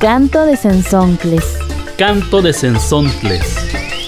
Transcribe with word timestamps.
Canto 0.00 0.46
de 0.46 0.56
Sensontles. 0.56 1.58
Canto 1.96 2.40
de 2.40 2.52
Sensontles. 2.52 3.42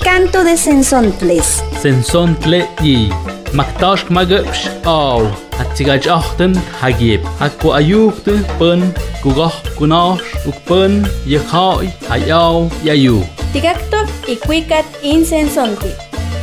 Canto 0.05 0.45
de 0.45 0.57
Sensontles. 0.57 1.65
Sensontle 1.83 2.69
y 2.81 3.11
Maktash 3.53 4.05
magapsh 4.09 4.69
aw. 4.85 5.27
Atsigaj 5.59 6.07
achten 6.07 6.55
hagib. 6.81 7.27
Akku 7.41 7.75
ayukte 7.75 8.39
pen 8.61 8.95
kugoh 9.23 9.51
kunosh 9.75 10.23
ukpen 10.47 11.03
yekhoi 11.27 11.91
hayaw 12.07 12.71
yayu. 12.87 13.27
Tigaktok 13.53 14.07
ikuikat 14.31 14.87
insensonti. 15.03 15.91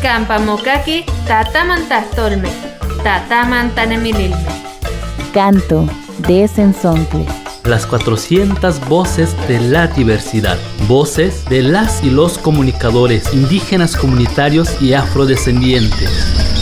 Kampamokaki 0.04 1.06
tatamantastolme. 1.24 2.52
Tatamantanemililme. 3.00 4.52
Canto 5.32 5.88
de 6.28 6.48
Sensontles. 6.48 7.47
Las 7.68 7.86
400 7.86 8.88
voces 8.88 9.36
de 9.50 9.60
la 9.60 9.88
diversidad. 9.88 10.58
Voces 10.88 11.44
de 11.50 11.64
las 11.64 12.02
y 12.02 12.10
los 12.10 12.38
comunicadores 12.38 13.34
indígenas 13.34 13.98
comunitarios 13.98 14.82
y 14.82 14.94
afrodescendientes. 14.94 16.57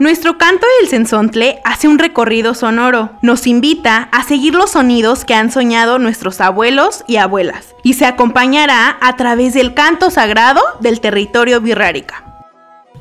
Nuestro 0.00 0.38
canto 0.38 0.66
del 0.80 0.88
sensontle 0.88 1.60
hace 1.62 1.86
un 1.86 1.98
recorrido 1.98 2.54
sonoro. 2.54 3.10
Nos 3.20 3.46
invita 3.46 4.08
a 4.12 4.24
seguir 4.24 4.54
los 4.54 4.70
sonidos 4.70 5.26
que 5.26 5.34
han 5.34 5.52
soñado 5.52 5.98
nuestros 5.98 6.40
abuelos 6.40 7.04
y 7.06 7.16
abuelas 7.18 7.74
y 7.82 7.92
se 7.92 8.06
acompañará 8.06 8.96
a 9.02 9.16
través 9.16 9.52
del 9.52 9.74
canto 9.74 10.10
sagrado 10.10 10.62
del 10.80 11.02
territorio 11.02 11.60
birrárica. 11.60 12.24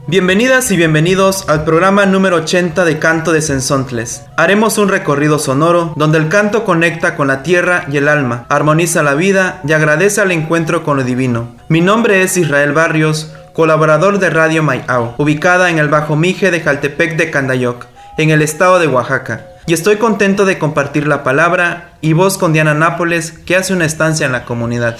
Bienvenidas 0.07 0.71
y 0.71 0.75
bienvenidos 0.75 1.47
al 1.47 1.63
programa 1.63 2.05
número 2.05 2.37
80 2.37 2.83
de 2.83 2.99
Canto 2.99 3.31
de 3.31 3.43
Sensontles. 3.43 4.23
Haremos 4.35 4.77
un 4.77 4.89
recorrido 4.89 5.39
sonoro 5.39 5.93
donde 5.95 6.17
el 6.17 6.27
canto 6.27 6.65
conecta 6.65 7.15
con 7.15 7.27
la 7.27 7.43
tierra 7.43 7.85
y 7.89 7.95
el 7.97 8.09
alma, 8.09 8.45
armoniza 8.49 9.03
la 9.03 9.13
vida 9.13 9.61
y 9.65 9.71
agradece 9.71 10.19
al 10.19 10.31
encuentro 10.31 10.83
con 10.83 10.97
lo 10.97 11.03
divino. 11.03 11.55
Mi 11.69 11.79
nombre 11.79 12.23
es 12.23 12.35
Israel 12.35 12.73
Barrios, 12.73 13.31
colaborador 13.59 14.19
de 14.19 14.29
Radio 14.29 14.63
Mayao, 14.63 15.15
ubicada 15.17 15.69
en 15.69 15.79
el 15.79 15.89
Bajo 15.89 16.15
Mije 16.15 16.49
de 16.49 16.61
Jaltepec 16.61 17.17
de 17.17 17.29
Candayoc, 17.29 17.87
en 18.17 18.29
el 18.29 18.41
estado 18.41 18.79
de 18.79 18.87
Oaxaca. 18.87 19.47
Y 19.67 19.73
estoy 19.73 19.97
contento 19.97 20.45
de 20.45 20.57
compartir 20.57 21.05
la 21.05 21.25
palabra 21.25 21.89
y 21.99 22.13
voz 22.13 22.37
con 22.37 22.53
Diana 22.53 22.73
Nápoles, 22.73 23.33
que 23.33 23.57
hace 23.57 23.73
una 23.73 23.83
estancia 23.83 24.25
en 24.25 24.31
la 24.31 24.45
comunidad. 24.45 24.97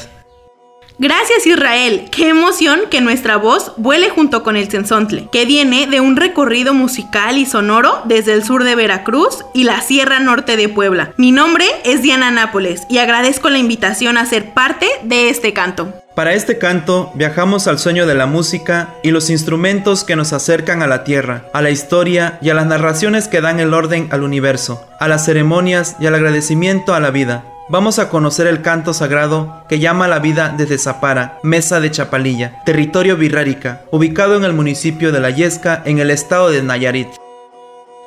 Gracias 0.98 1.48
Israel, 1.48 2.10
qué 2.12 2.28
emoción 2.28 2.82
que 2.92 3.00
nuestra 3.00 3.38
voz 3.38 3.72
vuele 3.78 4.10
junto 4.10 4.44
con 4.44 4.58
el 4.58 4.70
sensontle, 4.70 5.30
que 5.32 5.46
viene 5.46 5.88
de 5.88 6.02
un 6.02 6.18
recorrido 6.18 6.73
musical 6.73 7.38
y 7.38 7.46
sonoro 7.46 8.02
desde 8.04 8.34
el 8.34 8.44
sur 8.44 8.66
de 8.66 8.76
Veracruz 8.76 9.46
y 9.54 9.64
la 9.64 9.80
Sierra 9.80 10.20
Norte 10.20 10.58
de 10.58 10.68
Puebla. 10.68 11.14
Mi 11.16 11.32
nombre 11.32 11.66
es 11.86 12.02
Diana 12.02 12.30
Nápoles 12.30 12.82
y 12.90 12.98
agradezco 12.98 13.50
la 13.50 13.60
invitación 13.60 14.18
a 14.18 14.26
ser 14.26 14.54
parte 14.54 14.86
de 15.04 15.30
este 15.30 15.54
canto. 15.54 15.94
Para 16.20 16.34
este 16.34 16.58
canto 16.58 17.14
viajamos 17.16 17.67
al 17.67 17.80
sueño 17.80 18.06
de 18.06 18.14
la 18.14 18.25
música 18.25 18.89
y 19.03 19.12
los 19.12 19.30
instrumentos 19.30 20.03
que 20.03 20.17
nos 20.17 20.34
acercan 20.34 20.81
a 20.81 20.88
la 20.88 21.06
tierra, 21.06 21.45
a 21.53 21.61
la 21.61 21.70
historia 21.70 22.38
y 22.42 22.50
a 22.50 22.53
las 22.53 22.66
narraciones 22.66 23.30
que 23.30 23.39
dan 23.39 23.61
el 23.61 23.73
orden 23.73 24.09
al 24.11 24.23
universo, 24.23 24.86
a 25.00 25.08
las 25.08 25.23
ceremonias 25.23 25.95
y 25.98 26.08
al 26.08 26.16
agradecimiento 26.16 26.94
a 26.94 27.00
la 27.00 27.11
vida. 27.11 27.45
Vamos 27.70 28.00
a 28.00 28.09
conocer 28.09 28.48
el 28.48 28.61
canto 28.61 28.94
sagrado 28.94 29.64
que 29.70 29.80
llama 29.80 30.09
la 30.09 30.20
vida 30.20 30.53
desde 30.58 30.78
Zapara, 30.78 31.39
Mesa 31.42 31.80
de 31.80 31.89
Chapalilla, 31.89 32.64
territorio 32.66 33.15
birrárica, 33.15 33.83
ubicado 33.89 34.36
en 34.36 34.44
el 34.44 34.52
municipio 34.52 35.14
de 35.14 35.21
La 35.21 35.30
Yesca, 35.30 35.82
en 35.86 35.99
el 35.99 36.11
estado 36.11 36.49
de 36.49 36.61
Nayarit. 36.61 37.08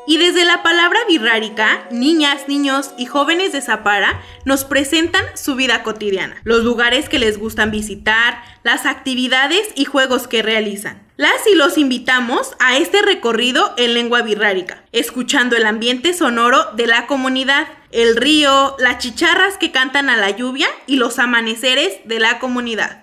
Y 0.05 0.19
desde 0.19 0.45
la 0.45 0.65
palabra 0.65 0.99
birrárica, 1.09 1.87
niñas, 1.93 2.49
niños 2.49 2.93
y 2.99 3.07
jóvenes 3.07 3.53
de 3.53 3.61
Zapara 3.61 4.21
nos 4.45 4.65
presentan 4.65 5.25
su 5.35 5.55
vida 5.55 5.85
cotidiana, 5.85 6.41
los 6.43 6.65
lugares 6.65 7.09
que 7.09 7.21
les 7.21 7.39
gustan 7.39 7.71
visitar, 7.71 8.43
las 8.65 8.85
actividades 8.85 9.69
y 9.77 9.85
juegos 9.85 10.27
que 10.27 10.43
realizan. 10.43 11.01
Las 11.17 11.47
y 11.47 11.55
los 11.55 11.79
invitamos 11.79 12.57
a 12.59 12.77
este 12.77 13.01
recorrido 13.01 13.75
en 13.77 13.95
lengua 13.95 14.23
birrárica, 14.23 14.83
escuchando 14.91 15.57
el 15.57 15.67
ambiente 15.67 16.15
sonoro 16.15 16.73
de 16.75 16.89
la 16.89 17.07
comunidad, 17.07 17.69
el 17.93 18.17
río, 18.17 18.75
las 18.81 18.99
chicharras 18.99 19.57
que 19.57 19.71
cantan 19.71 20.11
a 20.11 20.17
la 20.17 20.31
lluvia 20.31 20.67
y 20.89 20.97
los 20.97 21.21
amaneceres 21.21 22.01
de 22.07 22.19
la 22.19 22.41
comunidad. 22.41 23.02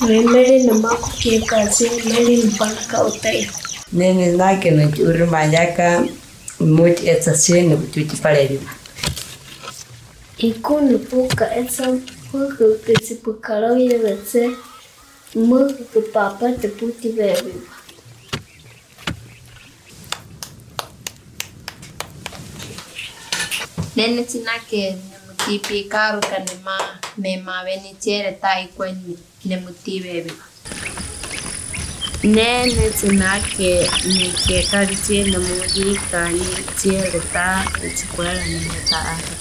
Remeri 0.00 0.64
nama 0.64 0.96
kuke 0.96 1.40
kasi 1.44 1.90
meri 2.08 2.42
mpana 2.42 2.80
kautai. 2.88 3.50
Nene 3.92 4.32
nake 4.36 4.70
no 4.70 4.88
churu 4.90 5.26
mayaka 5.26 6.08
muti 6.60 7.08
estación 7.08 7.68
no 7.68 7.76
chuchi 7.92 8.16
pareri. 8.22 8.58
Ikunu 10.38 10.98
puka 10.98 11.54
esa 11.54 11.84
puka 12.32 12.64
pukarau 13.22 13.76
ya 13.76 13.98
vetse 13.98 14.56
muka 15.34 16.00
papa 16.12 16.52
te 16.60 16.68
puti 16.68 17.12
bebe. 17.12 17.52
nene 23.96 24.24
chinakene 24.24 25.02
mutipikaruka 25.26 26.38
nema 26.38 26.76
nemave 27.18 27.76
nichereta 27.76 28.60
ikwenyi 28.64 29.14
nemutivevi 29.44 30.32
nene 32.34 32.84
chinake 33.00 33.90
nikekarichene 34.16 35.38
mudikani 35.46 36.46
chieruta 36.78 37.46
echikwela 37.86 38.42
nimetaaati 38.46 39.34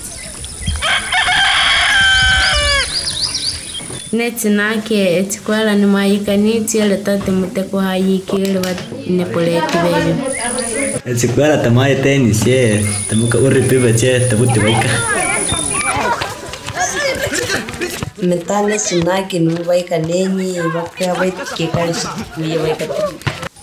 ne 4.14 4.32
tsinake 4.32 5.18
etsikwala 5.20 5.76
ni 5.76 5.86
mwahikani 5.86 6.62
tsiele 6.62 6.98
tate 6.98 7.32
muteko 7.32 7.80
hayikile 7.80 8.60
nepuletiveli 9.08 10.14
etsikwala 11.06 11.58
tamayetenisye 11.58 12.86
tamuka 13.10 13.38
uripivace 13.38 14.20
tavutivaka 14.20 14.90
mitane 18.22 18.80
sinaki 18.80 19.40
nuvaika 19.40 19.98
nenyi 19.98 20.60
vakuya 20.74 21.14
vaitikikalesikuye 21.14 22.58
vaikati 22.58 23.02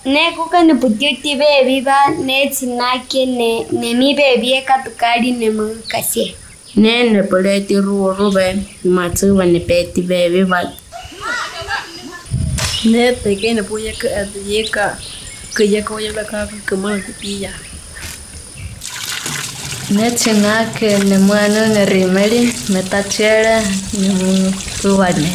nekuka 0.05 0.63
niputiuti 0.63 1.35
vevi 1.35 1.81
va 1.81 1.99
netsinake 2.25 3.27
nemi 3.73 4.15
vevi 4.15 4.53
ekatukali 4.53 5.33
nemwikasye 5.33 6.35
nene 6.77 7.23
poleti 7.23 7.75
ruru 7.87 8.33
be 8.37 8.47
matsuwa 8.85 9.45
ne 9.47 9.61
peti 9.61 10.03
be 10.03 10.29
viva 10.29 10.61
nete 12.85 13.37
kene 13.41 13.63
puya 13.63 13.93
ke 14.01 14.09
atyeka 14.21 14.99
ke 15.57 15.65
e 15.65 15.71
yeka 15.73 15.95
oya 15.95 16.13
la 16.13 16.25
ka 16.25 16.47
ke 16.47 16.59
kuma 16.69 17.01
kupiya 17.01 17.51
nete 19.91 20.33
na 20.45 20.69
ke 20.77 20.91
ne 21.09 21.19
mwana 21.19 21.67
ne 21.75 21.85
rimeli 21.85 22.53
metachere 22.69 23.57
ne 23.97 24.53
tuwa 24.83 25.09
ne 25.17 25.33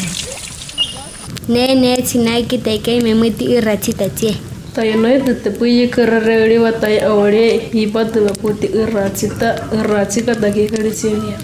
nene 1.48 2.02
tsinai 2.06 2.46
ke 2.46 2.58
te 2.62 2.78
ke 2.78 3.00
me 3.02 3.14
muti 3.14 3.44
irachita 3.58 4.08
tie 4.14 4.51
Tayanoid 4.72 5.44
tepuye 5.44 5.92
kerere 5.92 6.56
wa 6.58 6.72
tay 6.72 7.04
awore 7.04 7.60
hibat 7.68 8.16
wa 8.16 8.32
puti 8.32 8.72
iracita 8.72 9.68
iracika 9.68 10.32
dagi 10.32 10.64
kerisinia. 10.64 11.36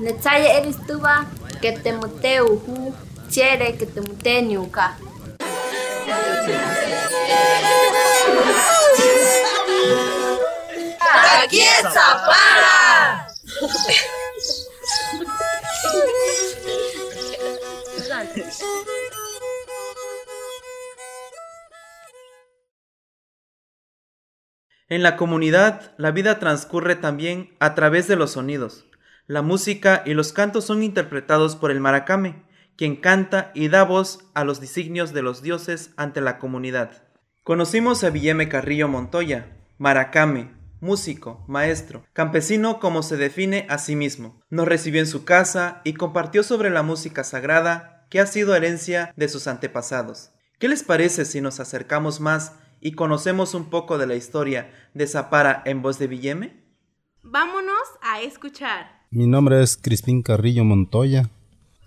Necaya 0.00 0.64
eristuba 0.64 1.28
ketemu 1.60 2.08
teu 2.24 2.56
uhu 2.56 2.96
cere 3.28 3.76
ketemu 3.76 4.16
teniuka. 4.16 4.96
nyuka. 4.96 5.14
está 11.54 12.14
para 12.26 12.73
En 24.94 25.02
la 25.02 25.16
comunidad, 25.16 25.90
la 25.96 26.12
vida 26.12 26.38
transcurre 26.38 26.94
también 26.94 27.52
a 27.58 27.74
través 27.74 28.06
de 28.06 28.14
los 28.14 28.30
sonidos. 28.30 28.86
La 29.26 29.42
música 29.42 30.04
y 30.06 30.14
los 30.14 30.32
cantos 30.32 30.66
son 30.66 30.84
interpretados 30.84 31.56
por 31.56 31.72
el 31.72 31.80
maracame, 31.80 32.44
quien 32.76 32.94
canta 32.94 33.50
y 33.54 33.66
da 33.66 33.82
voz 33.82 34.30
a 34.34 34.44
los 34.44 34.60
designios 34.60 35.12
de 35.12 35.22
los 35.22 35.42
dioses 35.42 35.90
ante 35.96 36.20
la 36.20 36.38
comunidad. 36.38 37.02
Conocimos 37.42 38.04
a 38.04 38.10
Villeme 38.10 38.48
Carrillo 38.48 38.86
Montoya, 38.86 39.56
maracame, 39.78 40.52
músico, 40.78 41.44
maestro, 41.48 42.04
campesino 42.12 42.78
como 42.78 43.02
se 43.02 43.16
define 43.16 43.66
a 43.68 43.78
sí 43.78 43.96
mismo. 43.96 44.44
Nos 44.48 44.68
recibió 44.68 45.00
en 45.00 45.08
su 45.08 45.24
casa 45.24 45.80
y 45.82 45.94
compartió 45.94 46.44
sobre 46.44 46.70
la 46.70 46.84
música 46.84 47.24
sagrada 47.24 48.06
que 48.10 48.20
ha 48.20 48.26
sido 48.26 48.54
herencia 48.54 49.12
de 49.16 49.28
sus 49.28 49.48
antepasados. 49.48 50.30
¿Qué 50.60 50.68
les 50.68 50.84
parece 50.84 51.24
si 51.24 51.40
nos 51.40 51.58
acercamos 51.58 52.20
más 52.20 52.52
y 52.84 52.92
conocemos 52.92 53.54
un 53.54 53.64
poco 53.64 53.96
de 53.96 54.06
la 54.06 54.14
historia 54.14 54.70
de 54.92 55.06
Zapara 55.06 55.62
en 55.64 55.80
voz 55.80 55.98
de 55.98 56.06
Villeme? 56.06 56.52
Vámonos 57.22 57.88
a 58.02 58.20
escuchar. 58.20 59.06
Mi 59.10 59.26
nombre 59.26 59.62
es 59.62 59.78
Crispín 59.78 60.22
Carrillo 60.22 60.64
Montoya. 60.64 61.30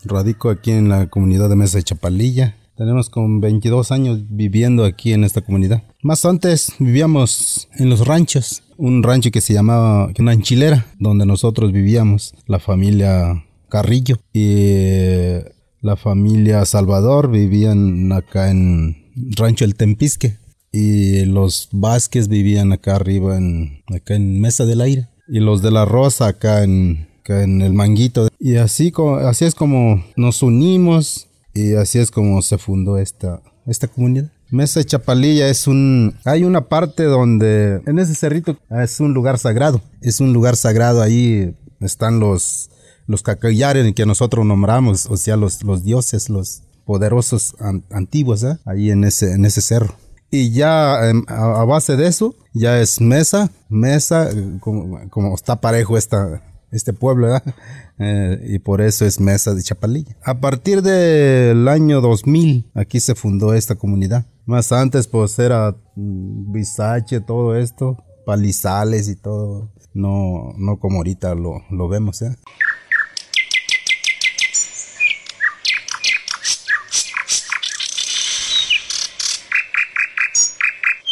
Radico 0.04 0.50
aquí 0.50 0.72
en 0.72 0.90
la 0.90 1.08
comunidad 1.08 1.50
de 1.50 1.56
Mesa 1.56 1.78
de 1.78 1.84
Chapalilla. 1.84 2.58
Tenemos 2.76 3.12
con 3.12 3.40
22 3.40 3.92
años 3.92 4.22
viviendo 4.28 4.86
aquí 4.86 5.14
en 5.14 5.24
esta 5.24 5.42
comunidad. 5.42 5.84
Más 6.02 6.26
antes 6.26 6.74
vivíamos 6.80 7.70
en 7.76 7.92
los 7.92 8.08
ranchos. 8.08 8.64
Un 8.78 9.04
rancho 9.04 9.30
que 9.30 9.42
se 9.42 9.54
llamaba 9.54 10.10
una 10.18 10.34
enchilera, 10.34 10.88
donde 10.98 11.28
nosotros 11.28 11.72
vivíamos, 11.72 12.34
la 12.48 12.58
familia 12.58 13.46
Carrillo. 13.70 14.18
Y 14.34 15.44
la 15.82 15.96
familia 15.96 16.66
Salvador 16.66 17.30
vivían 17.30 18.12
acá 18.12 18.50
en 18.50 19.12
Rancho 19.36 19.64
El 19.64 19.76
Tempisque. 19.76 20.40
Y 20.72 21.26
los 21.26 21.70
Vázquez 21.72 22.28
vivían 22.28 22.72
acá 22.72 22.96
arriba, 22.96 23.38
en, 23.38 23.84
acá 23.88 24.16
en 24.16 24.40
Mesa 24.40 24.66
del 24.66 24.82
Aire. 24.82 25.08
Y 25.28 25.40
los 25.40 25.62
de 25.62 25.72
la 25.72 25.86
Rosa 25.86 26.28
acá 26.28 26.64
en, 26.64 27.08
en 27.26 27.62
el 27.62 27.74
Manguito. 27.74 28.30
Y 28.40 28.56
así, 28.56 28.94
así 29.24 29.46
es 29.46 29.56
como 29.56 30.04
nos 30.16 30.42
unimos 30.44 31.28
y 31.54 31.74
así 31.74 32.00
es 32.00 32.12
como 32.12 32.42
se 32.42 32.58
fundó 32.58 32.98
esta, 32.98 33.42
esta 33.66 33.88
comunidad. 33.88 34.32
Mesa 34.50 34.80
de 34.80 34.86
Chapalilla 34.86 35.50
es 35.50 35.68
un... 35.68 36.16
Hay 36.24 36.44
una 36.44 36.70
parte 36.70 37.04
donde 37.04 37.82
en 37.86 38.00
ese 38.00 38.16
cerrito 38.16 38.58
es 38.70 39.00
un 39.00 39.14
lugar 39.14 39.40
sagrado. 39.40 39.82
Es 40.02 40.22
un 40.22 40.32
lugar 40.32 40.56
sagrado, 40.56 41.02
ahí 41.02 41.54
están 41.82 42.20
los, 42.20 42.70
los 43.08 43.24
cacayares 43.24 43.94
que 43.94 44.06
nosotros 44.06 44.46
nombramos, 44.46 45.06
o 45.08 45.18
sea, 45.18 45.36
los, 45.36 45.64
los 45.64 45.84
dioses, 45.84 46.30
los 46.30 46.62
poderosos 46.86 47.56
antiguos, 47.92 48.44
¿eh? 48.44 48.58
ahí 48.66 48.92
en 48.92 49.04
ese, 49.04 49.34
en 49.34 49.44
ese 49.46 49.62
cerro. 49.62 49.96
Y 50.30 50.52
ya 50.52 51.10
em, 51.10 51.24
a, 51.28 51.64
base 51.64 51.96
de 51.96 52.08
eso, 52.08 52.36
ya 52.54 52.80
es 52.80 53.00
mesa, 53.00 53.50
mesa, 53.70 54.30
como, 54.60 55.10
como 55.10 55.36
está 55.36 55.62
parejo 55.62 55.98
esta, 55.98 56.42
este 56.72 56.94
pueblo, 56.94 57.28
¿verdad? 57.28 57.44
Eh, 58.00 58.50
y 58.50 58.60
por 58.60 58.82
eso 58.82 59.06
es 59.06 59.20
Mesa 59.20 59.56
de 59.56 59.64
Chapalilla. 59.64 60.16
A 60.24 60.40
partir 60.40 60.84
del 60.84 61.68
año 61.68 62.00
2000, 62.00 62.70
aquí 62.76 63.00
se 63.00 63.16
fundó 63.16 63.56
esta 63.56 63.74
comunidad. 63.74 64.28
Más 64.46 64.72
antes, 64.72 65.08
pues 65.08 65.40
era 65.40 65.76
mm, 65.96 66.52
Bisache, 66.52 67.22
todo 67.22 67.56
esto, 67.56 67.98
palizales 68.24 69.10
y 69.10 69.16
todo. 69.16 69.72
No, 69.96 70.54
no 70.60 70.78
como 70.78 70.98
ahorita 70.98 71.34
lo, 71.34 71.64
lo 71.72 71.88
vemos, 71.88 72.22
¿eh? 72.22 72.36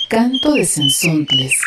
Canto 0.07 0.54
de 0.54 0.66
Sensontles. 0.66 1.60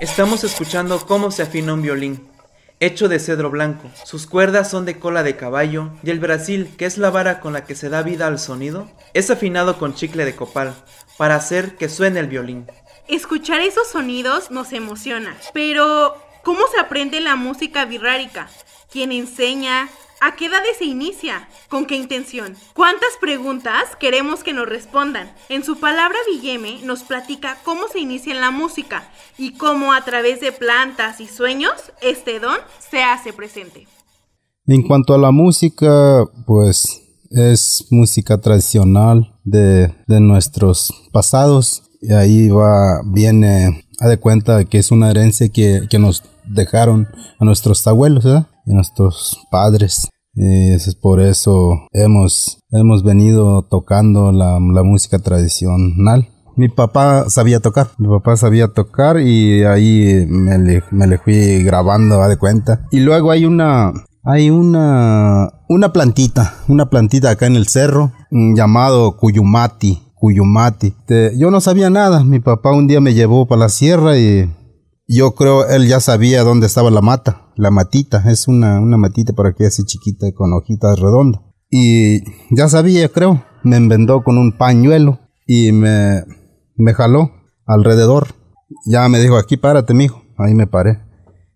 Estamos 0.00 0.44
escuchando 0.44 1.06
cómo 1.06 1.30
se 1.30 1.42
afina 1.42 1.72
un 1.72 1.80
violín, 1.80 2.28
hecho 2.78 3.08
de 3.08 3.20
cedro 3.20 3.48
blanco. 3.48 3.90
Sus 4.04 4.26
cuerdas 4.26 4.70
son 4.70 4.84
de 4.84 4.98
cola 4.98 5.22
de 5.22 5.36
caballo 5.36 5.90
y 6.02 6.10
el 6.10 6.20
brasil, 6.20 6.68
que 6.76 6.84
es 6.84 6.98
la 6.98 7.08
vara 7.08 7.40
con 7.40 7.54
la 7.54 7.64
que 7.64 7.74
se 7.74 7.88
da 7.88 8.02
vida 8.02 8.26
al 8.26 8.38
sonido, 8.38 8.90
es 9.14 9.30
afinado 9.30 9.78
con 9.78 9.94
chicle 9.94 10.26
de 10.26 10.36
copal 10.36 10.74
para 11.16 11.36
hacer 11.36 11.76
que 11.76 11.88
suene 11.88 12.20
el 12.20 12.26
violín. 12.26 12.66
Escuchar 13.08 13.62
esos 13.62 13.88
sonidos 13.88 14.50
nos 14.50 14.74
emociona, 14.74 15.38
pero 15.54 16.16
¿cómo 16.42 16.66
se 16.70 16.78
aprende 16.78 17.22
la 17.22 17.34
música 17.34 17.86
birrárica? 17.86 18.50
¿Quién 18.94 19.10
enseña? 19.10 19.88
¿A 20.20 20.36
qué 20.36 20.46
edades 20.46 20.76
se 20.78 20.84
inicia? 20.84 21.48
¿Con 21.68 21.84
qué 21.84 21.96
intención? 21.96 22.54
¿Cuántas 22.74 23.08
preguntas 23.20 23.96
queremos 23.98 24.44
que 24.44 24.52
nos 24.52 24.68
respondan? 24.68 25.32
En 25.48 25.64
su 25.64 25.80
palabra 25.80 26.16
Villeme 26.30 26.78
nos 26.84 27.02
platica 27.02 27.58
cómo 27.64 27.88
se 27.92 27.98
inicia 27.98 28.32
en 28.32 28.40
la 28.40 28.52
música 28.52 29.10
y 29.36 29.54
cómo 29.54 29.92
a 29.92 30.04
través 30.04 30.40
de 30.40 30.52
plantas 30.52 31.20
y 31.20 31.26
sueños 31.26 31.72
este 32.02 32.38
don 32.38 32.56
se 32.88 33.02
hace 33.02 33.32
presente. 33.32 33.88
En 34.64 34.84
cuanto 34.86 35.12
a 35.12 35.18
la 35.18 35.32
música, 35.32 36.24
pues 36.46 37.02
es 37.32 37.88
música 37.90 38.40
tradicional 38.40 39.40
de, 39.42 39.92
nuestros 40.06 40.94
pasados 41.10 41.82
y 42.00 42.12
ahí 42.12 42.48
va, 42.48 43.02
viene, 43.04 43.88
a 43.98 44.06
de 44.06 44.18
cuenta 44.18 44.64
que 44.66 44.78
es 44.78 44.92
una 44.92 45.10
herencia 45.10 45.48
que, 45.48 45.88
nos 45.98 46.22
dejaron 46.44 47.08
a 47.40 47.44
nuestros 47.44 47.84
abuelos 47.88 48.24
y 48.66 48.74
nuestros 48.74 49.46
padres. 49.50 50.08
Y 50.34 50.72
es 50.72 50.94
por 50.96 51.20
eso 51.20 51.86
hemos, 51.92 52.58
hemos 52.70 53.04
venido 53.04 53.62
tocando 53.62 54.32
la, 54.32 54.58
música 54.58 55.18
tradicional. 55.18 56.28
Mi 56.56 56.68
papá 56.68 57.28
sabía 57.30 57.60
tocar, 57.60 57.88
mi 57.98 58.08
papá 58.08 58.36
sabía 58.36 58.68
tocar 58.68 59.20
y 59.20 59.64
ahí 59.64 60.26
me 60.28 60.58
le, 60.58 61.18
fui 61.18 61.62
grabando, 61.62 62.20
a 62.22 62.28
de 62.28 62.36
cuenta. 62.36 62.86
Y 62.90 63.00
luego 63.00 63.30
hay 63.30 63.44
una, 63.44 63.92
hay 64.24 64.50
una, 64.50 65.52
una 65.68 65.92
plantita, 65.92 66.54
una 66.68 66.90
plantita 66.90 67.30
acá 67.30 67.46
en 67.46 67.56
el 67.56 67.66
cerro 67.66 68.12
mm, 68.30 68.54
llamado 68.54 69.16
Cuyumati, 69.16 70.00
Cuyumati. 70.14 70.94
yo 71.36 71.50
no 71.50 71.60
sabía 71.60 71.90
nada, 71.90 72.24
mi 72.24 72.40
papá 72.40 72.72
un 72.72 72.86
día 72.86 73.00
me 73.00 73.14
llevó 73.14 73.46
para 73.46 73.60
la 73.60 73.68
sierra 73.68 74.16
y 74.16 74.48
yo 75.06 75.34
creo 75.34 75.68
él 75.68 75.86
ya 75.86 76.00
sabía 76.00 76.42
dónde 76.42 76.66
estaba 76.66 76.90
la 76.90 77.00
mata, 77.00 77.52
la 77.56 77.70
matita, 77.70 78.22
es 78.30 78.48
una, 78.48 78.80
una 78.80 78.96
matita 78.96 79.32
por 79.32 79.46
aquí 79.46 79.64
así 79.64 79.84
chiquita 79.84 80.32
con 80.32 80.52
hojitas 80.52 80.98
redondas. 80.98 81.42
Y 81.70 82.22
ya 82.54 82.68
sabía, 82.68 83.08
creo, 83.08 83.44
me 83.62 83.76
envendó 83.76 84.22
con 84.22 84.38
un 84.38 84.56
pañuelo 84.56 85.18
y 85.46 85.72
me, 85.72 86.24
me 86.76 86.94
jaló 86.94 87.32
alrededor. 87.66 88.28
Ya 88.86 89.08
me 89.08 89.18
dijo, 89.18 89.36
aquí 89.36 89.56
párate, 89.56 89.94
mijo. 89.94 90.22
Ahí 90.38 90.54
me 90.54 90.66
paré. 90.66 91.00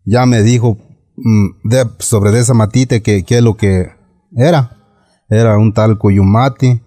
Ya 0.04 0.26
me 0.26 0.42
dijo 0.42 0.76
mm, 1.16 1.68
de, 1.68 1.84
sobre 1.98 2.36
esa 2.38 2.54
matita 2.54 3.00
que, 3.00 3.24
que 3.24 3.40
lo 3.40 3.56
que 3.56 3.90
era. 4.36 4.76
Era 5.28 5.58
un 5.58 5.72
tal 5.72 5.98
Cuyumati 5.98 6.80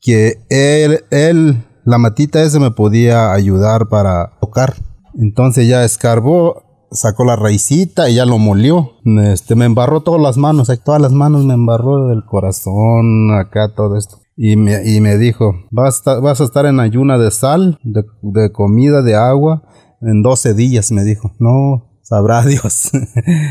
que 0.00 0.44
él, 0.48 1.04
él, 1.10 1.64
la 1.84 1.98
matita 1.98 2.42
ese 2.42 2.60
me 2.60 2.70
podía 2.70 3.32
ayudar 3.32 3.88
para 3.88 4.38
tocar. 4.40 4.74
Entonces 5.18 5.66
ya 5.66 5.84
escarbó, 5.84 6.62
sacó 6.92 7.24
la 7.24 7.36
raicita 7.36 8.08
y 8.08 8.14
ya 8.14 8.24
lo 8.24 8.38
molió. 8.38 8.92
Este, 9.24 9.56
me 9.56 9.64
embarró 9.64 10.02
todas 10.02 10.22
las 10.22 10.36
manos, 10.36 10.70
todas 10.84 11.02
las 11.02 11.12
manos 11.12 11.44
me 11.44 11.54
embarró 11.54 12.08
del 12.08 12.24
corazón, 12.24 13.34
acá 13.34 13.74
todo 13.74 13.96
esto. 13.96 14.18
Y 14.36 14.56
me, 14.56 14.88
y 14.88 15.00
me 15.00 15.18
dijo, 15.18 15.52
vas 15.72 16.06
a, 16.06 16.20
vas 16.20 16.40
a 16.40 16.44
estar 16.44 16.64
en 16.66 16.78
ayuna 16.78 17.18
de 17.18 17.32
sal, 17.32 17.80
de, 17.82 18.52
comida, 18.52 19.02
de 19.02 19.16
agua, 19.16 19.64
en 20.00 20.22
12 20.22 20.54
días, 20.54 20.92
me 20.92 21.02
dijo. 21.02 21.32
No, 21.40 21.98
sabrá 22.02 22.42
Dios. 22.46 22.90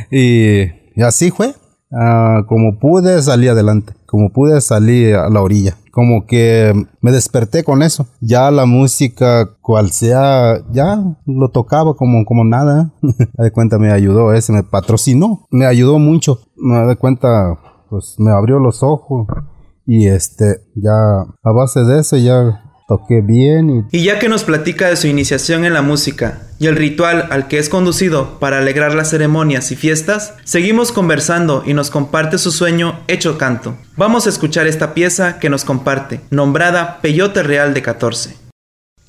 y, 0.10 0.62
y, 0.96 1.02
así 1.04 1.32
fue. 1.32 1.54
Ah, 1.92 2.44
como 2.48 2.80
pude, 2.80 3.22
salí 3.22 3.48
adelante. 3.48 3.94
Como 4.06 4.32
pude, 4.32 4.62
salí 4.62 5.12
a 5.12 5.30
la 5.30 5.42
orilla 5.42 5.78
como 5.98 6.28
que 6.28 6.74
me 7.02 7.12
desperté 7.12 7.64
con 7.64 7.82
eso. 7.82 8.06
Ya 8.22 8.52
la 8.52 8.68
música, 8.68 9.50
cual 9.64 9.90
sea, 9.90 10.60
ya 10.72 11.04
lo 11.26 11.50
tocaba 11.50 11.96
como, 11.96 12.24
como 12.24 12.44
nada. 12.44 12.92
de 13.34 13.52
cuenta 13.52 13.80
me 13.80 13.92
ayudó 13.92 14.32
ese, 14.32 14.54
me 14.54 14.62
patrocinó, 14.62 15.48
me 15.50 15.66
ayudó 15.66 15.98
mucho. 15.98 16.38
Me 16.56 16.86
de 16.86 16.98
cuenta, 16.98 17.58
pues 17.90 18.14
me 18.20 18.30
abrió 18.30 18.60
los 18.60 18.84
ojos. 18.84 19.26
Y 19.88 20.08
este, 20.08 20.62
ya 20.76 20.94
a 20.94 21.52
base 21.52 21.84
de 21.84 22.02
eso 22.02 22.16
ya 22.16 22.62
toqué 22.88 23.22
bien. 23.22 23.88
Y... 23.92 23.98
y 23.98 24.04
ya 24.06 24.18
que 24.18 24.30
nos 24.30 24.44
platica 24.44 24.90
de 24.90 24.96
su 24.96 25.08
iniciación 25.08 25.66
en 25.66 25.74
la 25.74 25.82
música 25.82 26.42
y 26.60 26.68
el 26.68 26.76
ritual 26.76 27.28
al 27.30 27.48
que 27.48 27.60
es 27.60 27.70
conducido 27.70 28.40
para 28.40 28.58
alegrar 28.58 28.96
las 28.96 29.10
ceremonias 29.12 29.72
y 29.72 29.76
fiestas, 29.76 30.34
seguimos 30.44 30.92
conversando 30.92 31.64
y 31.66 31.74
nos 31.74 31.92
comparte 31.92 32.38
su 32.38 32.52
sueño 32.52 33.00
hecho 33.08 33.38
canto. 33.38 33.78
Vamos 33.96 34.26
a 34.26 34.30
escuchar 34.30 34.66
esta 34.66 34.94
pieza 34.94 35.40
que 35.40 35.50
nos 35.50 35.66
comparte, 35.66 36.22
nombrada 36.32 37.00
Peyote 37.02 37.44
Real 37.44 37.74
de 37.74 37.82
14. 37.82 38.48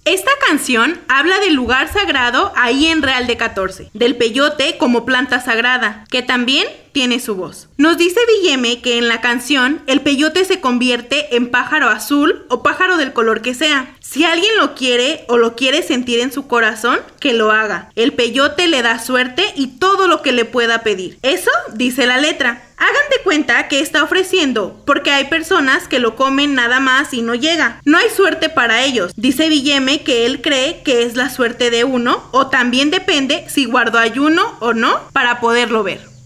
Esta 0.05 0.31
canción 0.47 0.99
habla 1.09 1.39
del 1.39 1.53
lugar 1.53 1.93
sagrado 1.93 2.51
ahí 2.57 2.87
en 2.87 3.03
Real 3.03 3.27
de 3.27 3.37
14, 3.37 3.91
del 3.93 4.17
peyote 4.17 4.79
como 4.79 5.05
planta 5.05 5.39
sagrada, 5.39 6.07
que 6.09 6.23
también 6.23 6.67
tiene 6.93 7.21
su 7.21 7.35
voz. 7.35 7.69
Nos 7.77 7.99
dice 7.99 8.21
Villeme 8.27 8.81
que 8.81 8.99
en 8.99 9.09
la 9.09 9.21
canción 9.21 9.83
el 9.87 10.01
peyote 10.01 10.45
se 10.45 10.61
convierte 10.61 11.37
en 11.37 11.51
pájaro 11.51 11.89
azul 11.89 12.45
o 12.49 12.63
pájaro 12.63 12.97
del 12.97 13.13
color 13.13 13.43
que 13.43 13.55
sea. 13.55 13.95
Si 14.01 14.25
alguien 14.25 14.57
lo 14.59 14.75
quiere 14.75 15.25
o 15.29 15.37
lo 15.37 15.55
quiere 15.55 15.83
sentir 15.83 16.21
en 16.21 16.33
su 16.33 16.47
corazón, 16.47 16.99
que 17.21 17.35
lo 17.35 17.53
haga. 17.53 17.91
El 17.95 18.13
peyote 18.15 18.67
le 18.67 18.83
da 18.83 18.99
suerte 18.99 19.45
y 19.55 19.79
todo 19.79 20.09
lo 20.09 20.23
que 20.23 20.33
le 20.33 20.45
pueda 20.45 20.83
pedir. 20.83 21.19
Eso 21.23 21.51
dice 21.75 22.07
la 22.07 22.19
letra. 22.19 22.65
Hagan 22.79 23.11
de 23.11 23.23
cuenta 23.25 23.67
que 23.67 23.81
está 23.81 24.05
ofreciendo, 24.05 24.81
porque 24.87 25.11
hay 25.11 25.25
personas 25.25 25.89
que 25.89 25.99
lo 25.99 26.15
comen 26.15 26.55
nada 26.55 26.79
más 26.79 27.13
y 27.13 27.23
no 27.23 27.35
llega. 27.35 27.81
No 27.85 27.99
hay 27.99 28.09
suerte 28.09 28.49
para 28.49 28.85
ellos. 28.85 29.13
Dice 29.17 29.49
Villeme 29.49 30.03
que 30.05 30.27
él 30.27 30.41
cree 30.41 30.83
que 30.85 31.03
es 31.03 31.17
la 31.17 31.29
suerte 31.29 31.71
de 31.71 31.85
uno, 31.85 32.29
o 32.31 32.47
también 32.47 32.91
depende 32.91 33.45
si 33.49 33.65
guardó 33.65 33.99
ayuno 33.99 34.57
o 34.61 34.75
no 34.75 35.01
para 35.13 35.41
poderlo 35.41 35.83
ver. 35.83 36.18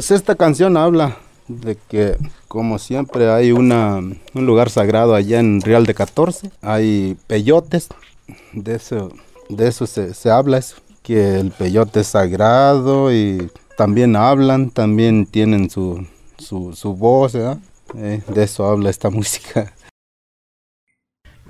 Pues 0.00 0.12
esta 0.12 0.34
canción 0.34 0.78
habla 0.78 1.18
de 1.46 1.76
que 1.76 2.16
como 2.48 2.78
siempre 2.78 3.30
hay 3.30 3.52
una, 3.52 3.96
un 3.98 4.46
lugar 4.46 4.70
sagrado 4.70 5.14
allá 5.14 5.40
en 5.40 5.60
Real 5.60 5.84
de 5.84 5.92
14, 5.92 6.50
hay 6.62 7.18
peyotes, 7.26 7.88
de 8.54 8.76
eso, 8.76 9.12
de 9.50 9.68
eso 9.68 9.86
se, 9.86 10.30
habla, 10.30 10.56
eso, 10.56 10.76
que 11.02 11.38
el 11.38 11.50
peyote 11.50 12.00
es 12.00 12.06
sagrado 12.06 13.12
y 13.12 13.50
también 13.76 14.16
hablan, 14.16 14.70
también 14.70 15.26
tienen 15.26 15.68
su, 15.68 16.06
su, 16.38 16.94
voz, 16.96 17.34
eh, 17.34 18.22
de 18.26 18.42
eso 18.42 18.64
habla 18.64 18.88
esta 18.88 19.10
música. 19.10 19.74